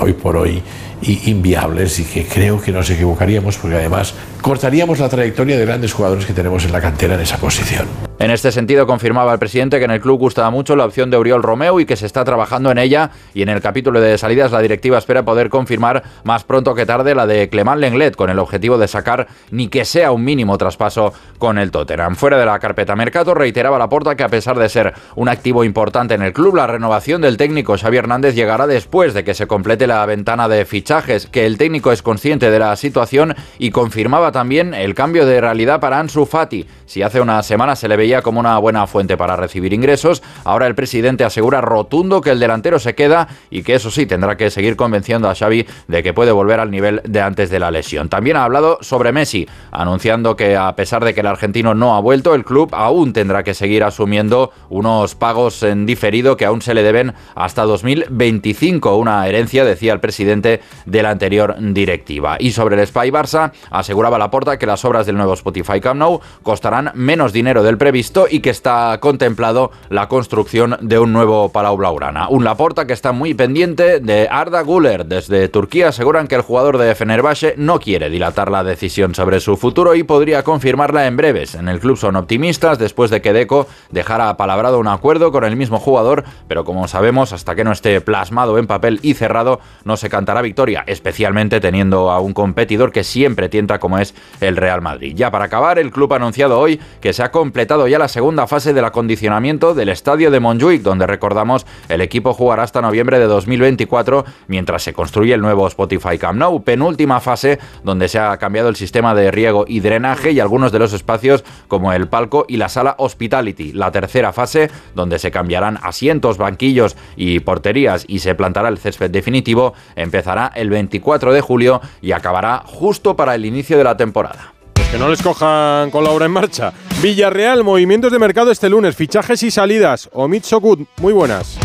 hoy 0.00 0.12
por 0.12 0.36
hoy 0.36 0.62
inviables 1.02 1.98
y 2.00 2.04
que 2.04 2.26
creo 2.26 2.60
que 2.60 2.72
nos 2.72 2.90
equivocaríamos 2.90 3.56
porque 3.56 3.76
además 3.76 4.14
cortaríamos 4.42 4.98
la 4.98 5.08
trayectoria 5.08 5.58
de 5.58 5.64
grandes 5.64 5.92
jugadores 5.92 6.26
que 6.26 6.32
tenemos 6.32 6.64
en 6.64 6.72
la 6.72 6.80
cantera 6.80 7.14
en 7.14 7.20
esa 7.20 7.38
posición. 7.38 7.86
En 8.20 8.32
este 8.32 8.50
sentido, 8.50 8.84
confirmaba 8.88 9.32
el 9.32 9.38
presidente 9.38 9.78
que 9.78 9.84
en 9.84 9.92
el 9.92 10.00
club 10.00 10.18
gustaba 10.18 10.50
mucho 10.50 10.74
la 10.74 10.84
opción 10.84 11.08
de 11.08 11.16
Oriol 11.16 11.40
Romeo 11.40 11.78
y 11.78 11.86
que 11.86 11.94
se 11.94 12.04
está 12.04 12.24
trabajando 12.24 12.72
en 12.72 12.78
ella. 12.78 13.12
Y 13.32 13.42
en 13.42 13.48
el 13.48 13.60
capítulo 13.60 14.00
de 14.00 14.18
salidas, 14.18 14.50
la 14.50 14.60
directiva 14.60 14.98
espera 14.98 15.24
poder 15.24 15.50
confirmar 15.50 16.02
más 16.24 16.42
pronto 16.42 16.74
que 16.74 16.84
tarde 16.84 17.14
la 17.14 17.28
de 17.28 17.48
Clement 17.48 17.78
Lenglet, 17.78 18.16
con 18.16 18.28
el 18.28 18.40
objetivo 18.40 18.76
de 18.76 18.88
sacar 18.88 19.28
ni 19.52 19.68
que 19.68 19.84
sea 19.84 20.10
un 20.10 20.24
mínimo 20.24 20.58
traspaso 20.58 21.12
con 21.38 21.58
el 21.58 21.70
Tottenham. 21.70 22.16
Fuera 22.16 22.38
de 22.38 22.46
la 22.46 22.58
carpeta 22.58 22.96
Mercado, 22.96 23.34
reiteraba 23.34 23.78
la 23.78 23.88
porta 23.88 24.16
que 24.16 24.24
a 24.24 24.28
pesar 24.28 24.58
de 24.58 24.68
ser 24.68 24.94
un 25.14 25.28
activo 25.28 25.62
importante 25.62 26.14
en 26.14 26.22
el 26.22 26.32
club, 26.32 26.56
la 26.56 26.66
renovación 26.66 27.22
del 27.22 27.36
técnico 27.36 27.78
Xavi 27.78 27.98
Hernández 27.98 28.34
llegará 28.34 28.66
después 28.66 29.14
de 29.14 29.22
que 29.22 29.34
se 29.34 29.46
complete 29.46 29.86
la 29.86 30.04
ventana 30.06 30.48
de 30.48 30.64
fichajes, 30.64 30.87
que 31.30 31.44
el 31.44 31.58
técnico 31.58 31.92
es 31.92 32.00
consciente 32.00 32.50
de 32.50 32.58
la 32.58 32.74
situación 32.74 33.34
y 33.58 33.70
confirmaba 33.70 34.32
también 34.32 34.72
el 34.72 34.94
cambio 34.94 35.26
de 35.26 35.38
realidad 35.38 35.80
para 35.80 36.00
Ansu 36.00 36.24
Fati. 36.24 36.66
Si 36.86 37.02
hace 37.02 37.20
unas 37.20 37.44
semanas 37.44 37.78
se 37.78 37.88
le 37.88 37.96
veía 37.96 38.22
como 38.22 38.40
una 38.40 38.56
buena 38.56 38.86
fuente 38.86 39.18
para 39.18 39.36
recibir 39.36 39.74
ingresos. 39.74 40.22
Ahora 40.44 40.66
el 40.66 40.74
presidente 40.74 41.24
asegura 41.24 41.60
rotundo 41.60 42.22
que 42.22 42.30
el 42.30 42.40
delantero 42.40 42.78
se 42.78 42.94
queda 42.94 43.28
y 43.50 43.62
que 43.62 43.74
eso 43.74 43.90
sí 43.90 44.06
tendrá 44.06 44.38
que 44.38 44.50
seguir 44.50 44.76
convenciendo 44.76 45.28
a 45.28 45.34
Xavi 45.34 45.66
de 45.88 46.02
que 46.02 46.14
puede 46.14 46.32
volver 46.32 46.58
al 46.58 46.70
nivel 46.70 47.02
de 47.04 47.20
antes 47.20 47.50
de 47.50 47.58
la 47.58 47.70
lesión. 47.70 48.08
También 48.08 48.38
ha 48.38 48.44
hablado 48.44 48.78
sobre 48.80 49.12
Messi, 49.12 49.46
anunciando 49.70 50.36
que 50.36 50.56
a 50.56 50.74
pesar 50.74 51.04
de 51.04 51.12
que 51.12 51.20
el 51.20 51.26
argentino 51.26 51.74
no 51.74 51.96
ha 51.96 52.00
vuelto, 52.00 52.34
el 52.34 52.46
club 52.46 52.70
aún 52.72 53.12
tendrá 53.12 53.42
que 53.42 53.52
seguir 53.52 53.84
asumiendo 53.84 54.52
unos 54.70 55.14
pagos 55.14 55.62
en 55.62 55.84
diferido 55.84 56.38
que 56.38 56.46
aún 56.46 56.62
se 56.62 56.72
le 56.72 56.82
deben 56.82 57.12
hasta 57.34 57.64
2025, 57.64 58.96
una 58.96 59.28
herencia, 59.28 59.66
decía 59.66 59.92
el 59.92 60.00
presidente 60.00 60.62
de 60.90 61.02
la 61.02 61.10
anterior 61.10 61.56
directiva. 61.58 62.36
Y 62.38 62.52
sobre 62.52 62.80
el 62.80 62.86
Spy 62.86 63.10
Barça, 63.10 63.52
aseguraba 63.70 64.18
la 64.18 64.30
porta 64.30 64.58
que 64.58 64.66
las 64.66 64.84
obras 64.84 65.06
del 65.06 65.16
nuevo 65.16 65.34
Spotify 65.34 65.80
Camp 65.80 65.98
Nou 66.00 66.20
costarán 66.42 66.92
menos 66.94 67.32
dinero 67.32 67.62
del 67.62 67.78
previsto 67.78 68.26
y 68.30 68.40
que 68.40 68.50
está 68.50 68.98
contemplado 69.00 69.70
la 69.90 70.08
construcción 70.08 70.76
de 70.80 70.98
un 70.98 71.12
nuevo 71.12 71.50
Palau 71.50 71.76
Blaugrana. 71.76 72.28
Un 72.28 72.44
Laporta 72.44 72.86
que 72.86 72.92
está 72.92 73.12
muy 73.12 73.34
pendiente 73.34 74.00
de 74.00 74.28
Arda 74.30 74.62
Güler. 74.62 75.06
Desde 75.06 75.48
Turquía 75.48 75.88
aseguran 75.88 76.28
que 76.28 76.34
el 76.34 76.42
jugador 76.42 76.78
de 76.78 76.94
Fenerbahce 76.94 77.54
no 77.56 77.80
quiere 77.80 78.10
dilatar 78.10 78.50
la 78.50 78.64
decisión 78.64 79.14
sobre 79.14 79.40
su 79.40 79.56
futuro 79.56 79.94
y 79.94 80.02
podría 80.02 80.42
confirmarla 80.42 81.06
en 81.06 81.16
breves. 81.16 81.54
En 81.54 81.68
el 81.68 81.80
club 81.80 81.96
son 81.96 82.16
optimistas 82.16 82.78
después 82.78 83.10
de 83.10 83.20
que 83.20 83.32
Deco 83.32 83.66
dejara 83.90 84.36
palabrado 84.36 84.78
un 84.78 84.88
acuerdo 84.88 85.32
con 85.32 85.44
el 85.44 85.56
mismo 85.56 85.78
jugador, 85.78 86.24
pero 86.46 86.64
como 86.64 86.88
sabemos, 86.88 87.32
hasta 87.32 87.54
que 87.54 87.64
no 87.64 87.72
esté 87.72 88.00
plasmado 88.00 88.58
en 88.58 88.66
papel 88.66 89.00
y 89.02 89.14
cerrado, 89.14 89.60
no 89.84 89.96
se 89.96 90.08
cantará 90.08 90.42
victoria, 90.42 90.77
especialmente 90.86 91.60
teniendo 91.60 92.10
a 92.10 92.20
un 92.20 92.32
competidor 92.32 92.92
que 92.92 93.04
siempre 93.04 93.48
tienta 93.48 93.78
como 93.78 93.98
es 93.98 94.14
el 94.40 94.56
Real 94.56 94.82
Madrid. 94.82 95.14
Ya 95.16 95.30
para 95.30 95.46
acabar, 95.46 95.78
el 95.78 95.90
club 95.90 96.12
ha 96.12 96.16
anunciado 96.16 96.58
hoy 96.58 96.80
que 97.00 97.12
se 97.12 97.22
ha 97.22 97.30
completado 97.30 97.88
ya 97.88 97.98
la 97.98 98.08
segunda 98.08 98.46
fase 98.46 98.72
del 98.72 98.84
acondicionamiento 98.84 99.74
del 99.74 99.88
estadio 99.88 100.30
de 100.30 100.40
Montjuic, 100.40 100.82
donde 100.82 101.06
recordamos 101.06 101.66
el 101.88 102.00
equipo 102.00 102.34
jugará 102.34 102.62
hasta 102.62 102.82
noviembre 102.82 103.18
de 103.18 103.26
2024 103.26 104.24
mientras 104.46 104.82
se 104.82 104.92
construye 104.92 105.34
el 105.34 105.40
nuevo 105.40 105.66
Spotify 105.66 106.18
Camp 106.18 106.38
Nou. 106.38 106.62
Penúltima 106.62 107.20
fase 107.20 107.58
donde 107.82 108.08
se 108.08 108.18
ha 108.18 108.36
cambiado 108.38 108.68
el 108.68 108.76
sistema 108.76 109.14
de 109.14 109.30
riego 109.30 109.64
y 109.66 109.80
drenaje 109.80 110.32
y 110.32 110.40
algunos 110.40 110.72
de 110.72 110.78
los 110.78 110.92
espacios 110.92 111.44
como 111.68 111.92
el 111.92 112.08
palco 112.08 112.44
y 112.48 112.56
la 112.56 112.68
sala 112.68 112.94
Hospitality. 112.98 113.72
La 113.72 113.90
tercera 113.90 114.32
fase 114.32 114.70
donde 114.94 115.18
se 115.18 115.30
cambiarán 115.30 115.78
asientos, 115.82 116.38
banquillos 116.38 116.96
y 117.16 117.40
porterías 117.40 118.04
y 118.06 118.20
se 118.20 118.34
plantará 118.34 118.68
el 118.68 118.78
césped 118.78 119.10
definitivo 119.10 119.74
empezará 119.96 120.50
el 120.54 120.67
24 120.70 121.32
de 121.32 121.40
julio 121.40 121.80
y 122.00 122.12
acabará 122.12 122.62
justo 122.64 123.16
para 123.16 123.34
el 123.34 123.44
inicio 123.44 123.78
de 123.78 123.84
la 123.84 123.96
temporada 123.96 124.54
que 124.90 124.98
no 124.98 125.08
les 125.08 125.22
cojan 125.22 125.90
con 125.90 126.02
la 126.02 126.10
obra 126.10 126.24
en 126.24 126.32
marcha. 126.32 126.72
Villarreal, 127.02 127.62
movimientos 127.62 128.10
de 128.10 128.18
mercado 128.18 128.50
este 128.50 128.70
lunes, 128.70 128.96
fichajes 128.96 129.42
y 129.42 129.50
salidas. 129.50 130.08
Omid 130.14 130.42
Sokut, 130.44 130.88
muy 131.02 131.12
buenas. 131.12 131.58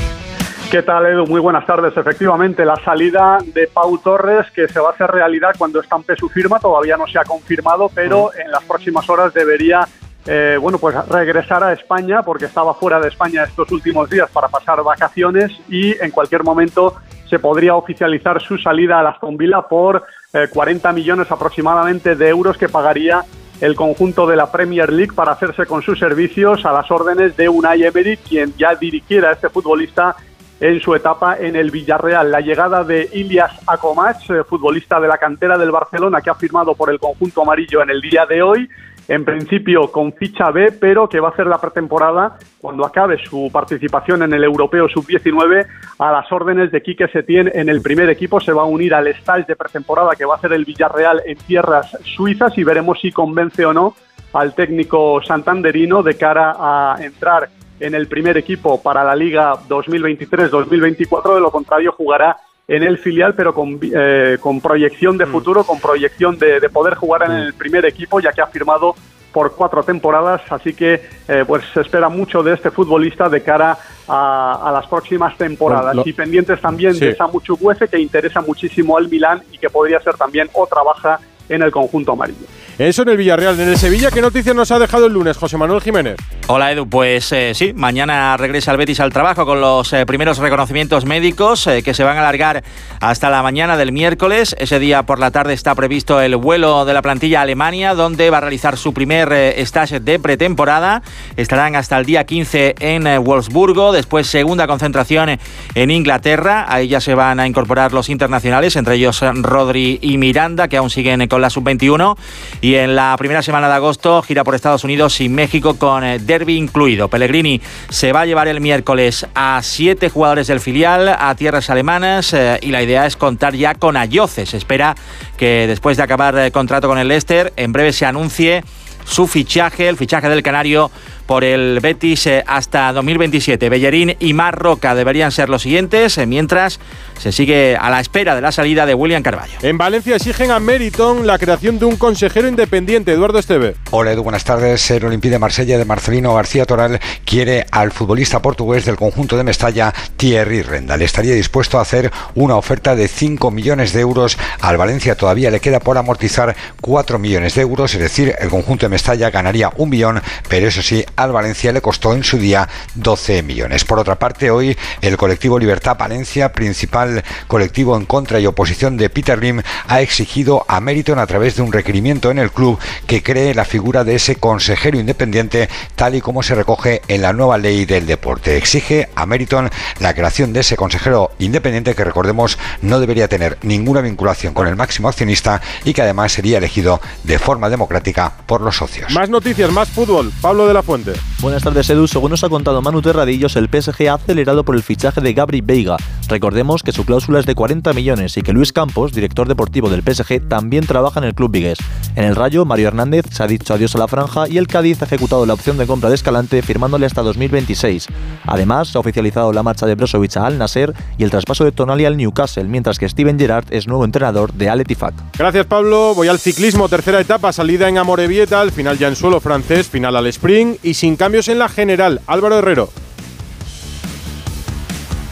¿Qué 0.69 0.81
tal, 0.81 1.05
Edu? 1.05 1.25
Muy 1.27 1.39
buenas 1.39 1.65
tardes. 1.65 1.95
Efectivamente, 1.95 2.65
la 2.65 2.75
salida 2.83 3.37
de 3.45 3.67
Pau 3.67 3.97
Torres, 3.99 4.47
que 4.53 4.67
se 4.67 4.79
va 4.79 4.89
a 4.89 4.91
hacer 4.91 5.09
realidad 5.09 5.51
cuando 5.57 5.79
estampe 5.79 6.15
su 6.17 6.27
firma, 6.27 6.59
todavía 6.59 6.97
no 6.97 7.07
se 7.07 7.17
ha 7.17 7.23
confirmado, 7.23 7.89
pero 7.93 8.31
en 8.33 8.51
las 8.51 8.63
próximas 8.63 9.09
horas 9.09 9.33
debería 9.33 9.87
eh, 10.25 10.57
bueno, 10.59 10.77
pues 10.77 10.95
regresar 11.07 11.63
a 11.63 11.73
España 11.73 12.23
porque 12.23 12.45
estaba 12.45 12.73
fuera 12.73 12.99
de 12.99 13.09
España 13.09 13.43
estos 13.43 13.71
últimos 13.71 14.09
días 14.09 14.29
para 14.31 14.47
pasar 14.47 14.81
vacaciones 14.81 15.51
y 15.69 15.91
en 16.01 16.11
cualquier 16.11 16.43
momento 16.43 16.95
se 17.33 17.39
podría 17.39 17.73
oficializar 17.73 18.39
su 18.39 18.59
salida 18.59 18.99
a 18.99 19.01
la 19.01 19.09
Aston 19.09 19.39
por 19.67 20.03
40 20.51 20.89
eh, 20.89 20.93
millones 20.93 21.31
aproximadamente 21.31 22.15
de 22.15 22.29
euros 22.29 22.59
que 22.59 22.69
pagaría 22.69 23.23
el 23.59 23.73
conjunto 23.73 24.27
de 24.27 24.35
la 24.35 24.51
Premier 24.51 24.93
League 24.93 25.13
para 25.15 25.31
hacerse 25.31 25.65
con 25.65 25.81
sus 25.81 25.97
servicios 25.97 26.63
a 26.63 26.71
las 26.71 26.91
órdenes 26.91 27.35
de 27.35 27.49
Unai 27.49 27.85
Emery, 27.85 28.17
quien 28.17 28.53
ya 28.55 28.75
dirigiera 28.75 29.29
a 29.29 29.31
este 29.31 29.49
futbolista 29.49 30.15
en 30.59 30.79
su 30.79 30.93
etapa 30.93 31.37
en 31.39 31.55
el 31.55 31.71
Villarreal. 31.71 32.29
La 32.29 32.39
llegada 32.39 32.83
de 32.83 33.09
Ilias 33.11 33.53
Akomach, 33.65 34.29
eh, 34.29 34.43
futbolista 34.43 34.99
de 34.99 35.07
la 35.07 35.17
cantera 35.17 35.57
del 35.57 35.71
Barcelona, 35.71 36.21
que 36.21 36.29
ha 36.29 36.35
firmado 36.35 36.75
por 36.75 36.91
el 36.91 36.99
conjunto 36.99 37.41
amarillo 37.41 37.81
en 37.81 37.89
el 37.89 37.99
día 37.99 38.27
de 38.27 38.43
hoy, 38.43 38.69
en 39.07 39.25
principio 39.25 39.91
con 39.91 40.13
ficha 40.13 40.51
B, 40.51 40.71
pero 40.79 41.09
que 41.09 41.19
va 41.19 41.29
a 41.29 41.31
hacer 41.31 41.47
la 41.47 41.59
pretemporada 41.59 42.37
cuando 42.59 42.85
acabe 42.85 43.17
su 43.23 43.49
participación 43.51 44.23
en 44.23 44.33
el 44.33 44.43
Europeo 44.43 44.87
Sub-19 44.87 45.65
a 45.99 46.11
las 46.11 46.31
órdenes 46.31 46.71
de 46.71 46.81
Quique 46.81 47.07
Setién 47.07 47.51
en 47.53 47.69
el 47.69 47.81
primer 47.81 48.09
equipo. 48.09 48.39
Se 48.39 48.53
va 48.53 48.63
a 48.63 48.65
unir 48.65 48.93
al 48.93 49.07
stage 49.07 49.45
de 49.47 49.55
pretemporada 49.55 50.15
que 50.15 50.25
va 50.25 50.35
a 50.35 50.37
hacer 50.37 50.53
el 50.53 50.65
Villarreal 50.65 51.21
en 51.25 51.37
tierras 51.37 51.97
suizas 52.03 52.57
y 52.57 52.63
veremos 52.63 52.99
si 53.01 53.11
convence 53.11 53.65
o 53.65 53.73
no 53.73 53.95
al 54.33 54.55
técnico 54.55 55.21
santanderino 55.21 56.01
de 56.01 56.15
cara 56.15 56.55
a 56.57 56.97
entrar 57.01 57.49
en 57.79 57.95
el 57.95 58.07
primer 58.07 58.37
equipo 58.37 58.81
para 58.81 59.03
la 59.03 59.15
Liga 59.15 59.53
2023-2024. 59.67 61.35
De 61.35 61.41
lo 61.41 61.51
contrario, 61.51 61.91
jugará 61.91 62.37
en 62.67 62.83
el 62.83 62.97
filial, 62.97 63.33
pero 63.35 63.53
con, 63.53 63.79
eh, 63.81 64.37
con 64.39 64.61
proyección 64.61 65.17
de 65.17 65.25
mm. 65.25 65.31
futuro, 65.31 65.63
con 65.63 65.79
proyección 65.79 66.37
de, 66.37 66.59
de, 66.59 66.69
poder 66.69 66.95
jugar 66.95 67.23
en 67.23 67.31
mm. 67.31 67.41
el 67.41 67.53
primer 67.53 67.85
equipo, 67.85 68.19
ya 68.19 68.31
que 68.31 68.41
ha 68.41 68.47
firmado 68.47 68.95
por 69.33 69.55
cuatro 69.55 69.83
temporadas, 69.83 70.41
así 70.49 70.73
que 70.73 71.01
eh, 71.27 71.43
pues 71.45 71.63
se 71.73 71.81
espera 71.81 72.07
mucho 72.07 72.43
de 72.43 72.53
este 72.53 72.69
futbolista 72.69 73.27
de 73.27 73.41
cara 73.41 73.77
a, 74.07 74.71
las 74.71 74.85
próximas 74.87 75.35
temporadas. 75.37 75.95
y 76.05 76.13
pendientes 76.13 76.61
también 76.61 76.97
de 76.97 77.15
Samu 77.15 77.41
Chukwueze, 77.41 77.87
que 77.87 77.99
interesa 77.99 78.41
muchísimo 78.41 78.95
al 78.95 79.09
Milán 79.09 79.41
y 79.51 79.57
que 79.57 79.69
podría 79.69 79.99
ser 79.99 80.15
también 80.15 80.49
otra 80.53 80.83
baja 80.83 81.19
en 81.49 81.61
el 81.61 81.71
conjunto 81.71 82.13
amarillo. 82.13 82.45
Eso 82.77 83.03
en 83.03 83.09
el 83.09 83.17
Villarreal. 83.17 83.59
En 83.59 83.69
el 83.69 83.77
Sevilla, 83.77 84.09
¿qué 84.09 84.21
noticias 84.21 84.55
nos 84.55 84.71
ha 84.71 84.79
dejado 84.79 85.05
el 85.05 85.13
lunes, 85.13 85.37
José 85.37 85.57
Manuel 85.57 85.81
Jiménez? 85.81 86.15
Hola 86.47 86.71
Edu, 86.71 86.89
pues 86.89 87.31
eh, 87.31 87.53
sí, 87.53 87.71
mañana 87.73 88.35
regresa 88.35 88.71
el 88.71 88.77
Betis 88.77 88.99
al 88.99 89.13
trabajo 89.13 89.45
con 89.45 89.61
los 89.61 89.93
eh, 89.93 90.05
primeros 90.05 90.39
reconocimientos 90.39 91.05
médicos 91.05 91.67
eh, 91.67 91.83
que 91.83 91.93
se 91.93 92.03
van 92.03 92.17
a 92.17 92.21
alargar 92.21 92.63
hasta 92.99 93.29
la 93.29 93.43
mañana 93.43 93.77
del 93.77 93.91
miércoles. 93.91 94.55
Ese 94.59 94.79
día 94.79 95.03
por 95.03 95.19
la 95.19 95.31
tarde 95.31 95.53
está 95.53 95.75
previsto 95.75 96.19
el 96.19 96.35
vuelo 96.35 96.83
de 96.83 96.93
la 96.93 97.01
plantilla 97.01 97.39
a 97.39 97.41
Alemania, 97.43 97.93
donde 97.93 98.29
va 98.29 98.37
a 98.37 98.41
realizar 98.41 98.75
su 98.75 98.93
primer 98.93 99.31
stage 99.31 99.99
de 99.99 100.19
pretemporada. 100.19 101.03
Estarán 101.37 101.75
hasta 101.75 101.97
el 101.99 102.05
día 102.05 102.25
15 102.25 102.75
en 102.79 103.23
Wolfsburgo, 103.23 103.91
después 103.91 104.27
segunda 104.27 104.67
concentración 104.67 105.37
en 105.75 105.91
Inglaterra. 105.91 106.65
Ahí 106.67 106.87
ya 106.87 106.99
se 106.99 107.13
van 107.13 107.39
a 107.39 107.47
incorporar 107.47 107.93
los 107.93 108.09
internacionales, 108.09 108.75
entre 108.75 108.95
ellos 108.95 109.21
Rodri 109.21 109.99
y 110.01 110.17
Miranda, 110.17 110.67
que 110.67 110.77
aún 110.77 110.89
siguen 110.89 111.21
con 111.33 111.41
la 111.41 111.49
sub-21. 111.49 112.15
Y 112.61 112.75
en 112.75 112.95
la 112.95 113.15
primera 113.17 113.41
semana 113.41 113.67
de 113.67 113.73
agosto 113.73 114.21
gira 114.21 114.43
por 114.43 114.53
Estados 114.53 114.83
Unidos 114.83 115.19
y 115.19 115.29
México 115.29 115.79
con 115.79 116.03
eh, 116.03 116.19
derby 116.19 116.57
incluido. 116.57 117.07
Pellegrini 117.07 117.59
se 117.89 118.13
va 118.13 118.21
a 118.21 118.25
llevar 118.27 118.47
el 118.47 118.61
miércoles 118.61 119.25
a 119.33 119.59
siete 119.63 120.09
jugadores 120.09 120.45
del 120.45 120.59
filial 120.59 121.09
a 121.09 121.33
tierras 121.35 121.71
alemanas 121.71 122.33
eh, 122.33 122.59
y 122.61 122.67
la 122.67 122.83
idea 122.83 123.07
es 123.07 123.17
contar 123.17 123.55
ya 123.55 123.73
con 123.73 123.97
Ayoce. 123.97 124.45
Se 124.45 124.57
espera 124.57 124.95
que 125.35 125.65
después 125.65 125.97
de 125.97 126.03
acabar 126.03 126.37
el 126.37 126.51
contrato 126.51 126.87
con 126.87 126.99
el 126.99 127.07
Leicester, 127.07 127.51
en 127.55 127.73
breve 127.73 127.93
se 127.93 128.05
anuncie 128.05 128.63
su 129.03 129.25
fichaje, 129.25 129.89
el 129.89 129.97
fichaje 129.97 130.29
del 130.29 130.43
Canario 130.43 130.91
por 131.33 131.43
el 131.43 131.79
Betis 131.79 132.27
eh, 132.27 132.43
hasta 132.45 132.93
2027. 132.93 133.67
Bellerín 133.67 134.15
y 134.19 134.33
Mar 134.33 134.55
Roca 134.55 134.93
deberían 134.93 135.31
ser 135.31 135.49
los 135.49 135.63
siguientes, 135.63 136.19
eh, 136.19 136.27
mientras 136.27 136.79
se 137.17 137.31
sigue 137.31 137.75
a 137.75 137.89
la 137.89 137.99
espera 137.99 138.35
de 138.35 138.41
la 138.41 138.51
salida 138.51 138.85
de 138.85 138.93
William 138.93 139.23
Carballo. 139.23 139.53
En 139.63 139.79
Valencia 139.79 140.15
exigen 140.15 140.51
a 140.51 140.59
Meriton 140.59 141.25
la 141.25 141.39
creación 141.39 141.79
de 141.79 141.85
un 141.85 141.95
consejero 141.95 142.47
independiente. 142.47 143.13
Eduardo 143.13 143.39
Esteve. 143.39 143.73
Hola 143.89 144.11
Edu, 144.11 144.21
buenas 144.21 144.43
tardes. 144.43 144.91
El 144.91 145.05
Olympique 145.05 145.31
de 145.31 145.39
Marsella 145.39 145.79
de 145.79 145.85
Marcelino 145.85 146.35
García 146.35 146.67
Toral 146.67 146.99
quiere 147.25 147.65
al 147.71 147.91
futbolista 147.91 148.39
portugués 148.39 148.85
del 148.85 148.95
conjunto 148.97 149.35
de 149.35 149.43
Mestalla, 149.43 149.91
Thierry 150.17 150.61
Rendal. 150.61 151.01
Estaría 151.01 151.33
dispuesto 151.33 151.79
a 151.79 151.81
hacer 151.81 152.11
una 152.35 152.57
oferta 152.57 152.95
de 152.95 153.07
5 153.07 153.49
millones 153.49 153.91
de 153.93 154.01
euros. 154.01 154.37
Al 154.61 154.77
Valencia 154.77 155.15
todavía 155.15 155.49
le 155.49 155.61
queda 155.61 155.79
por 155.79 155.97
amortizar 155.97 156.55
4 156.81 157.17
millones 157.17 157.55
de 157.55 157.61
euros, 157.61 157.95
es 157.95 158.01
decir, 158.01 158.35
el 158.37 158.49
conjunto 158.49 158.85
de 158.85 158.89
Mestalla 158.89 159.31
ganaría 159.31 159.71
un 159.77 159.89
millón, 159.89 160.21
pero 160.47 160.67
eso 160.67 160.83
sí, 160.83 161.03
al 161.23 161.31
Valencia 161.31 161.71
le 161.71 161.81
costó 161.81 162.13
en 162.13 162.23
su 162.23 162.37
día 162.37 162.67
12 162.95 163.43
millones. 163.43 163.85
Por 163.85 163.99
otra 163.99 164.19
parte, 164.19 164.51
hoy 164.51 164.77
el 165.01 165.17
colectivo 165.17 165.59
Libertad 165.59 165.97
Valencia, 165.97 166.51
principal 166.51 167.23
colectivo 167.47 167.95
en 167.97 168.05
contra 168.05 168.39
y 168.39 168.45
oposición 168.45 168.97
de 168.97 169.09
Peter 169.09 169.41
Lim, 169.41 169.61
ha 169.87 170.01
exigido 170.01 170.65
a 170.67 170.79
Meriton 170.79 171.19
a 171.19 171.27
través 171.27 171.55
de 171.55 171.61
un 171.61 171.71
requerimiento 171.71 172.31
en 172.31 172.39
el 172.39 172.51
club 172.51 172.79
que 173.07 173.23
cree 173.23 173.53
la 173.53 173.65
figura 173.65 174.03
de 174.03 174.15
ese 174.15 174.35
consejero 174.35 174.99
independiente 174.99 175.69
tal 175.95 176.15
y 176.15 176.21
como 176.21 176.43
se 176.43 176.55
recoge 176.55 177.01
en 177.07 177.21
la 177.21 177.33
nueva 177.33 177.57
ley 177.57 177.85
del 177.85 178.05
deporte. 178.05 178.57
Exige 178.57 179.09
a 179.15 179.25
Meriton 179.25 179.69
la 179.99 180.13
creación 180.13 180.53
de 180.53 180.61
ese 180.61 180.75
consejero 180.75 181.31
independiente 181.39 181.95
que 181.95 182.03
recordemos 182.03 182.57
no 182.81 182.99
debería 182.99 183.27
tener 183.27 183.57
ninguna 183.61 184.01
vinculación 184.01 184.53
con 184.53 184.67
el 184.67 184.75
máximo 184.75 185.07
accionista 185.07 185.61
y 185.83 185.93
que 185.93 186.01
además 186.01 186.31
sería 186.31 186.57
elegido 186.57 187.01
de 187.23 187.39
forma 187.39 187.69
democrática 187.69 188.31
por 188.45 188.61
los 188.61 188.77
socios. 188.77 189.11
Más 189.11 189.29
noticias, 189.29 189.71
más 189.71 189.89
fútbol. 189.89 190.31
Pablo 190.41 190.67
de 190.67 190.73
la 190.73 190.83
Fuente. 190.83 191.02
Buenas 191.41 191.63
tardes, 191.63 191.89
Edu. 191.89 192.07
Según 192.07 192.31
nos 192.31 192.43
ha 192.43 192.49
contado 192.49 192.81
Manu 192.81 193.01
Terradillos, 193.01 193.55
el 193.55 193.67
PSG 193.67 194.09
ha 194.09 194.13
acelerado 194.13 194.63
por 194.63 194.75
el 194.75 194.83
fichaje 194.83 195.21
de 195.21 195.33
Gabri 195.33 195.61
Veiga. 195.61 195.97
Recordemos 196.29 196.83
que 196.83 196.91
su 196.91 197.05
cláusula 197.05 197.39
es 197.39 197.45
de 197.45 197.55
40 197.55 197.93
millones 197.93 198.37
y 198.37 198.41
que 198.41 198.53
Luis 198.53 198.71
Campos, 198.71 199.13
director 199.13 199.47
deportivo 199.47 199.89
del 199.89 200.01
PSG, 200.01 200.47
también 200.47 200.85
trabaja 200.85 201.19
en 201.19 201.25
el 201.25 201.35
club 201.35 201.51
vigués. 201.51 201.77
En 202.15 202.23
el 202.23 202.35
Rayo, 202.35 202.65
Mario 202.65 202.87
Hernández 202.87 203.25
se 203.31 203.43
ha 203.43 203.47
dicho 203.47 203.73
adiós 203.73 203.95
a 203.95 203.99
la 203.99 204.07
franja 204.07 204.47
y 204.47 204.57
el 204.57 204.67
Cádiz 204.67 205.01
ha 205.01 205.05
ejecutado 205.05 205.45
la 205.45 205.53
opción 205.53 205.77
de 205.77 205.87
compra 205.87 206.09
de 206.09 206.15
Escalante 206.15 206.61
firmándole 206.61 207.05
hasta 207.05 207.21
2026. 207.21 208.07
Además, 208.45 208.89
se 208.89 208.97
ha 208.97 209.01
oficializado 209.01 209.51
la 209.51 209.63
marcha 209.63 209.85
de 209.85 209.95
Brozovic 209.95 210.37
a 210.37 210.45
Al 210.45 210.57
Nasser 210.57 210.93
y 211.17 211.23
el 211.23 211.31
traspaso 211.31 211.65
de 211.65 211.71
Tonali 211.71 212.05
al 212.05 212.17
Newcastle, 212.17 212.65
mientras 212.65 212.99
que 212.99 213.09
Steven 213.09 213.37
Gerrard 213.37 213.65
es 213.71 213.87
nuevo 213.87 214.05
entrenador 214.05 214.53
de 214.53 214.69
Al 214.69 214.81
Ettifaq. 214.81 215.13
Gracias, 215.37 215.65
Pablo. 215.65 216.13
Voy 216.15 216.27
al 216.27 216.39
ciclismo, 216.39 216.87
tercera 216.87 217.19
etapa, 217.19 217.51
salida 217.51 217.89
en 217.89 217.97
Amorebieta, 217.97 218.61
al 218.61 218.71
final 218.71 218.97
ya 218.97 219.07
en 219.07 219.15
suelo 219.15 219.39
francés, 219.39 219.87
final 219.87 220.15
al 220.15 220.27
sprint 220.27 220.83
y 220.83 220.92
sin 220.93 221.15
cambios 221.15 221.47
en 221.47 221.59
la 221.59 221.69
general. 221.69 222.21
Álvaro 222.27 222.59
Herrero. 222.59 222.89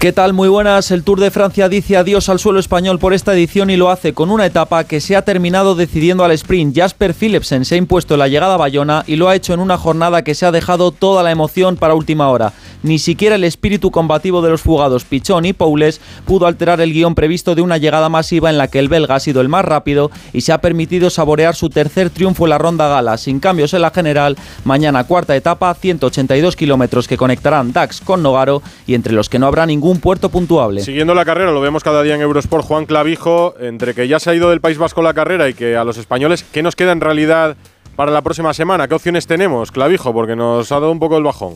¿Qué 0.01 0.11
tal? 0.11 0.33
Muy 0.33 0.49
buenas. 0.49 0.89
El 0.89 1.03
Tour 1.03 1.19
de 1.19 1.29
Francia 1.29 1.69
dice 1.69 1.95
adiós 1.95 2.27
al 2.27 2.39
suelo 2.39 2.59
español 2.59 2.97
por 2.97 3.13
esta 3.13 3.35
edición 3.35 3.69
y 3.69 3.77
lo 3.77 3.91
hace 3.91 4.13
con 4.13 4.31
una 4.31 4.47
etapa 4.47 4.83
que 4.85 4.99
se 4.99 5.15
ha 5.15 5.21
terminado 5.21 5.75
decidiendo 5.75 6.23
al 6.23 6.31
sprint. 6.31 6.75
Jasper 6.75 7.13
Philipsen 7.13 7.65
se 7.65 7.75
ha 7.75 7.77
impuesto 7.77 8.17
la 8.17 8.27
llegada 8.27 8.55
a 8.55 8.57
Bayona 8.57 9.03
y 9.05 9.17
lo 9.17 9.29
ha 9.29 9.35
hecho 9.35 9.53
en 9.53 9.59
una 9.59 9.77
jornada 9.77 10.23
que 10.23 10.33
se 10.33 10.47
ha 10.47 10.51
dejado 10.51 10.91
toda 10.91 11.21
la 11.21 11.29
emoción 11.29 11.75
para 11.75 11.93
última 11.93 12.29
hora. 12.29 12.51
Ni 12.81 12.97
siquiera 12.97 13.35
el 13.35 13.43
espíritu 13.43 13.91
combativo 13.91 14.41
de 14.41 14.49
los 14.49 14.63
fugados 14.63 15.03
Pichón 15.03 15.45
y 15.45 15.53
Poules 15.53 16.01
pudo 16.25 16.47
alterar 16.47 16.81
el 16.81 16.93
guion 16.93 17.13
previsto 17.13 17.53
de 17.53 17.61
una 17.61 17.77
llegada 17.77 18.09
masiva 18.09 18.49
en 18.49 18.57
la 18.57 18.69
que 18.69 18.79
el 18.79 18.89
belga 18.89 19.13
ha 19.13 19.19
sido 19.19 19.39
el 19.39 19.49
más 19.49 19.65
rápido 19.65 20.09
y 20.33 20.41
se 20.41 20.51
ha 20.51 20.61
permitido 20.61 21.11
saborear 21.11 21.53
su 21.53 21.69
tercer 21.69 22.09
triunfo 22.09 22.45
en 22.45 22.49
la 22.49 22.57
ronda 22.57 22.87
gala, 22.87 23.19
sin 23.19 23.39
cambios 23.39 23.75
en 23.75 23.83
la 23.83 23.91
general. 23.91 24.35
Mañana 24.65 25.03
cuarta 25.03 25.35
etapa, 25.35 25.71
182 25.75 26.55
kilómetros 26.55 27.07
que 27.07 27.17
conectarán 27.17 27.71
Dax 27.71 28.01
con 28.01 28.23
Nogaro 28.23 28.63
y 28.87 28.95
entre 28.95 29.13
los 29.13 29.29
que 29.29 29.37
no 29.37 29.45
habrá 29.45 29.67
ningún 29.67 29.90
puerto 29.99 30.29
puntuable. 30.29 30.81
Siguiendo 30.81 31.13
la 31.13 31.25
carrera, 31.25 31.51
lo 31.51 31.61
vemos 31.61 31.83
cada 31.83 32.03
día 32.03 32.15
en 32.15 32.21
Eurosport, 32.21 32.65
Juan 32.65 32.85
Clavijo, 32.85 33.55
entre 33.59 33.93
que 33.93 34.07
ya 34.07 34.19
se 34.19 34.29
ha 34.29 34.35
ido 34.35 34.49
del 34.49 34.61
País 34.61 34.77
Vasco 34.77 35.01
la 35.01 35.13
carrera 35.13 35.49
y 35.49 35.53
que 35.53 35.75
a 35.75 35.83
los 35.83 35.97
españoles, 35.97 36.43
¿qué 36.51 36.63
nos 36.63 36.75
queda 36.75 36.91
en 36.91 37.01
realidad 37.01 37.57
para 37.95 38.11
la 38.11 38.21
próxima 38.21 38.53
semana? 38.53 38.87
¿Qué 38.87 38.95
opciones 38.95 39.27
tenemos, 39.27 39.71
Clavijo? 39.71 40.13
Porque 40.13 40.35
nos 40.35 40.71
ha 40.71 40.75
dado 40.75 40.91
un 40.91 40.99
poco 40.99 41.17
el 41.17 41.23
bajón. 41.23 41.55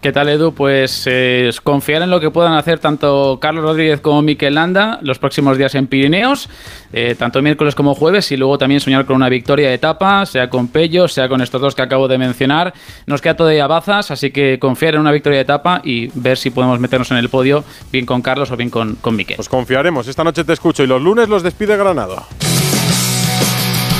¿Qué 0.00 0.12
tal, 0.12 0.28
Edu? 0.28 0.52
Pues 0.52 1.02
eh, 1.06 1.50
confiar 1.64 2.02
en 2.02 2.10
lo 2.10 2.20
que 2.20 2.30
puedan 2.30 2.52
hacer 2.52 2.78
tanto 2.78 3.38
Carlos 3.40 3.64
Rodríguez 3.64 4.00
como 4.00 4.22
Miquel 4.22 4.54
Landa 4.54 5.00
los 5.02 5.18
próximos 5.18 5.58
días 5.58 5.74
en 5.74 5.88
Pirineos, 5.88 6.48
eh, 6.92 7.16
tanto 7.18 7.42
miércoles 7.42 7.74
como 7.74 7.96
jueves, 7.96 8.30
y 8.30 8.36
luego 8.36 8.58
también 8.58 8.80
soñar 8.80 9.06
con 9.06 9.16
una 9.16 9.28
victoria 9.28 9.68
de 9.68 9.74
etapa, 9.74 10.24
sea 10.24 10.48
con 10.48 10.68
Pello, 10.68 11.08
sea 11.08 11.28
con 11.28 11.40
estos 11.40 11.60
dos 11.60 11.74
que 11.74 11.82
acabo 11.82 12.06
de 12.06 12.16
mencionar. 12.16 12.72
Nos 13.06 13.20
queda 13.20 13.36
todavía 13.36 13.66
bazas, 13.66 14.12
así 14.12 14.30
que 14.30 14.60
confiar 14.60 14.94
en 14.94 15.00
una 15.00 15.10
victoria 15.10 15.38
de 15.38 15.42
etapa 15.42 15.80
y 15.82 16.10
ver 16.14 16.38
si 16.38 16.50
podemos 16.50 16.78
meternos 16.78 17.10
en 17.10 17.16
el 17.16 17.28
podio, 17.28 17.64
bien 17.90 18.06
con 18.06 18.22
Carlos 18.22 18.52
o 18.52 18.56
bien 18.56 18.70
con, 18.70 18.94
con 18.96 19.16
Miquel. 19.16 19.34
Pues 19.34 19.48
confiaremos. 19.48 20.06
Esta 20.06 20.22
noche 20.22 20.44
te 20.44 20.52
escucho 20.52 20.84
y 20.84 20.86
los 20.86 21.02
lunes 21.02 21.28
los 21.28 21.42
despide 21.42 21.76
Granada. 21.76 22.22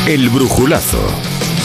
El 0.06 0.28
brujulazo. 0.28 0.98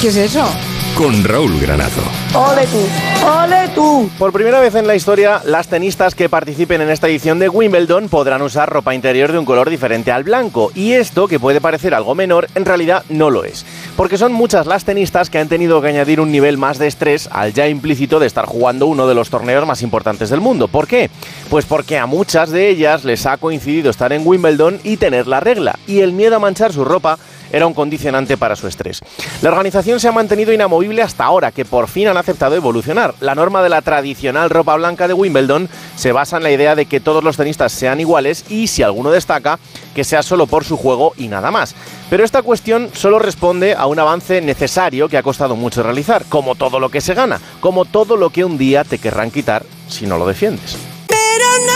¿Qué 0.02 0.08
es 0.08 0.18
eso? 0.18 0.50
Con 0.96 1.24
Raúl 1.24 1.60
Granado. 1.60 2.04
¡Ole 2.36 2.68
tú! 2.68 3.26
¡Ole 3.26 3.68
tú! 3.74 4.12
Por 4.20 4.32
primera 4.32 4.60
vez 4.60 4.76
en 4.76 4.86
la 4.86 4.96
historia, 4.96 5.42
las 5.44 5.68
tenistas 5.68 6.14
que 6.14 6.30
participen 6.30 6.82
en 6.82 6.92
esta 6.92 7.08
edición 7.08 7.40
de 7.40 7.50
Wimbledon 7.50 8.10
podrán 8.10 8.44
usar 8.44 8.70
ropa 8.70 8.94
interior 8.94 9.32
de 9.32 9.40
un 9.40 9.46
color 9.46 9.72
diferente 9.72 10.12
al 10.12 10.24
blanco. 10.24 10.72
Y 10.76 10.94
esto, 10.94 11.28
que 11.28 11.40
puede 11.40 11.62
parecer 11.62 11.96
algo 11.96 12.14
menor, 12.14 12.48
en 12.54 12.66
realidad 12.66 13.04
no 13.10 13.32
lo 13.32 13.44
es. 13.44 13.66
Porque 13.98 14.20
son 14.20 14.34
muchas 14.34 14.68
las 14.68 14.86
tenistas 14.86 15.32
que 15.32 15.40
han 15.40 15.50
tenido 15.50 15.82
que 15.82 15.88
añadir 15.88 16.22
un 16.22 16.32
nivel 16.32 16.60
más 16.60 16.78
de 16.78 16.86
estrés 16.86 17.28
al 17.32 17.54
ya 17.54 17.68
implícito 17.68 18.20
de 18.20 18.28
estar 18.28 18.46
jugando 18.46 18.86
uno 18.86 19.08
de 19.08 19.16
los 19.16 19.32
torneos 19.32 19.66
más 19.66 19.82
importantes 19.82 20.30
del 20.30 20.42
mundo. 20.42 20.68
¿Por 20.68 20.88
qué? 20.88 21.10
Pues 21.50 21.66
porque 21.66 21.98
a 21.98 22.06
muchas 22.06 22.52
de 22.52 22.70
ellas 22.70 23.04
les 23.04 23.26
ha 23.26 23.38
coincidido 23.38 23.90
estar 23.90 24.14
en 24.14 24.28
Wimbledon 24.28 24.80
y 24.84 24.98
tener 24.98 25.26
la 25.26 25.40
regla. 25.40 25.80
Y 25.88 26.02
el 26.02 26.14
miedo 26.14 26.36
a 26.36 26.40
manchar 26.40 26.72
su 26.72 26.86
ropa 26.86 27.18
era 27.54 27.68
un 27.68 27.74
condicionante 27.74 28.36
para 28.36 28.58
su 28.58 28.68
estrés. 28.68 29.00
La 29.42 29.50
organización 29.50 30.02
se 30.02 30.10
ha 30.10 30.12
mantenido 30.12 30.52
inamovible 30.52 31.02
hasta 31.02 31.24
ahora, 31.24 31.52
que 31.52 31.64
por 31.64 31.88
fin 31.88 32.10
han 32.10 32.18
aceptado 32.18 32.56
evolucionar. 32.56 33.14
La 33.22 33.36
norma 33.36 33.64
de 33.64 33.70
la 33.70 33.82
tradicional 33.82 34.50
ropa 34.50 34.76
blanca 34.76 35.08
de 35.08 35.14
Wimbledon 35.14 35.70
se 35.96 36.12
basa 36.12 36.38
en 36.38 36.44
la 36.44 36.52
idea 36.52 36.76
de 36.76 36.88
que 36.88 37.00
todos 37.00 37.24
los 37.24 37.38
tenistas 37.38 37.72
sean 37.72 38.02
iguales 38.02 38.44
y 38.50 38.68
si 38.68 38.84
alguno 38.84 39.12
destaca, 39.12 39.60
que 39.96 40.04
sea 40.04 40.24
solo 40.24 40.48
por 40.48 40.66
su 40.66 40.76
juego 40.76 41.14
y 41.16 41.28
nada 41.28 41.52
más. 41.52 41.76
Pero 42.10 42.26
esta 42.26 42.42
cuestión 42.42 42.90
solo 42.94 43.20
responde 43.20 43.76
a 43.76 43.86
un 43.86 44.00
avance 44.00 44.42
necesario 44.42 45.08
que 45.08 45.18
ha 45.18 45.24
costado 45.24 45.56
mucho 45.56 45.84
realizar, 45.84 46.26
como 46.28 46.56
todo 46.56 46.80
lo 46.80 46.90
que 46.90 47.02
se 47.02 47.14
gana, 47.14 47.40
como 47.60 47.86
todo 47.86 48.18
lo 48.18 48.32
que 48.32 48.44
un 48.44 48.58
día 48.58 48.84
te 48.84 48.98
querrán 48.98 49.32
quitar 49.32 49.64
si 49.88 50.08
no 50.08 50.18
lo 50.18 50.26
defiendes. 50.26 50.93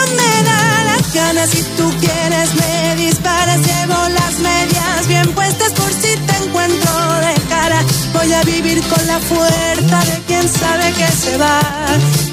No 0.08 0.16
me 0.16 0.44
da 0.44 0.84
las 0.86 1.14
ganas 1.14 1.50
si 1.50 1.64
tú 1.78 1.90
quieres 2.00 2.56
me 2.56 2.96
disparas 2.96 3.58
llevo 3.60 4.10
las 4.10 4.40
medias 4.40 5.08
bien 5.08 5.32
puestas 5.34 5.72
por 5.74 5.92
si 5.92 6.16
te 6.18 6.44
encuentro 6.44 6.92
de 7.22 7.34
cara 7.50 7.82
voy 8.14 8.34
a 8.34 8.44
vivir 8.44 8.82
con 8.88 9.08
la 9.08 9.20
fuerza 9.20 10.00
de 10.12 10.22
quien 10.28 10.48
sabe 10.50 10.92
que 10.94 11.08
se 11.08 11.38
va 11.38 11.60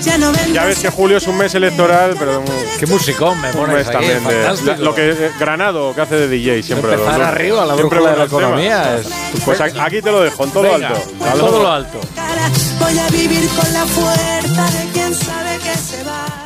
ya 0.02 0.18
no 0.18 0.32
Ya 0.52 0.64
ves 0.64 0.78
que 0.80 0.90
julio 0.90 1.16
es 1.16 1.26
un 1.26 1.38
mes 1.38 1.54
electoral, 1.54 2.14
pero 2.18 2.42
Qué 2.78 2.87
musicón 2.87 3.40
me 3.40 3.48
un 3.52 3.56
pones 3.56 3.76
mes 3.76 3.87
ahí, 3.88 3.92
también 3.94 4.64
de 4.64 4.76
lo 4.78 4.94
que 4.94 5.10
eh, 5.12 5.32
Granado 5.40 5.94
que 5.94 6.00
hace 6.02 6.16
de 6.16 6.28
DJ 6.28 6.62
siempre. 6.62 6.92
Empezar 6.92 7.18
los- 7.18 7.28
arriba, 7.28 7.64
la 7.64 7.74
siempre 7.74 8.00
brújula 8.00 8.10
de 8.12 8.18
la 8.18 8.24
economía 8.24 8.82
temas. 8.82 9.06
Pues 9.44 9.60
aquí- 9.62 9.78
aquí 9.80 10.02
te 10.02 10.10
lo 10.12 10.20
dejo, 10.20 10.44
en 10.44 10.50
todo 10.50 10.62
Venga, 10.64 10.88
alto. 10.88 11.02
en 11.10 11.38
todo 11.38 11.62
lo 11.62 11.70
alto. 11.72 12.00
voy 12.80 12.98
a 12.98 13.08
vivir 13.08 13.48
con 13.48 13.72
la 13.72 13.87
fuerza 13.87 14.70
de 14.78 14.88
quien 14.92 15.14
sabe 15.14 15.58
que 15.62 15.74
se 15.78 16.04
va 16.04 16.43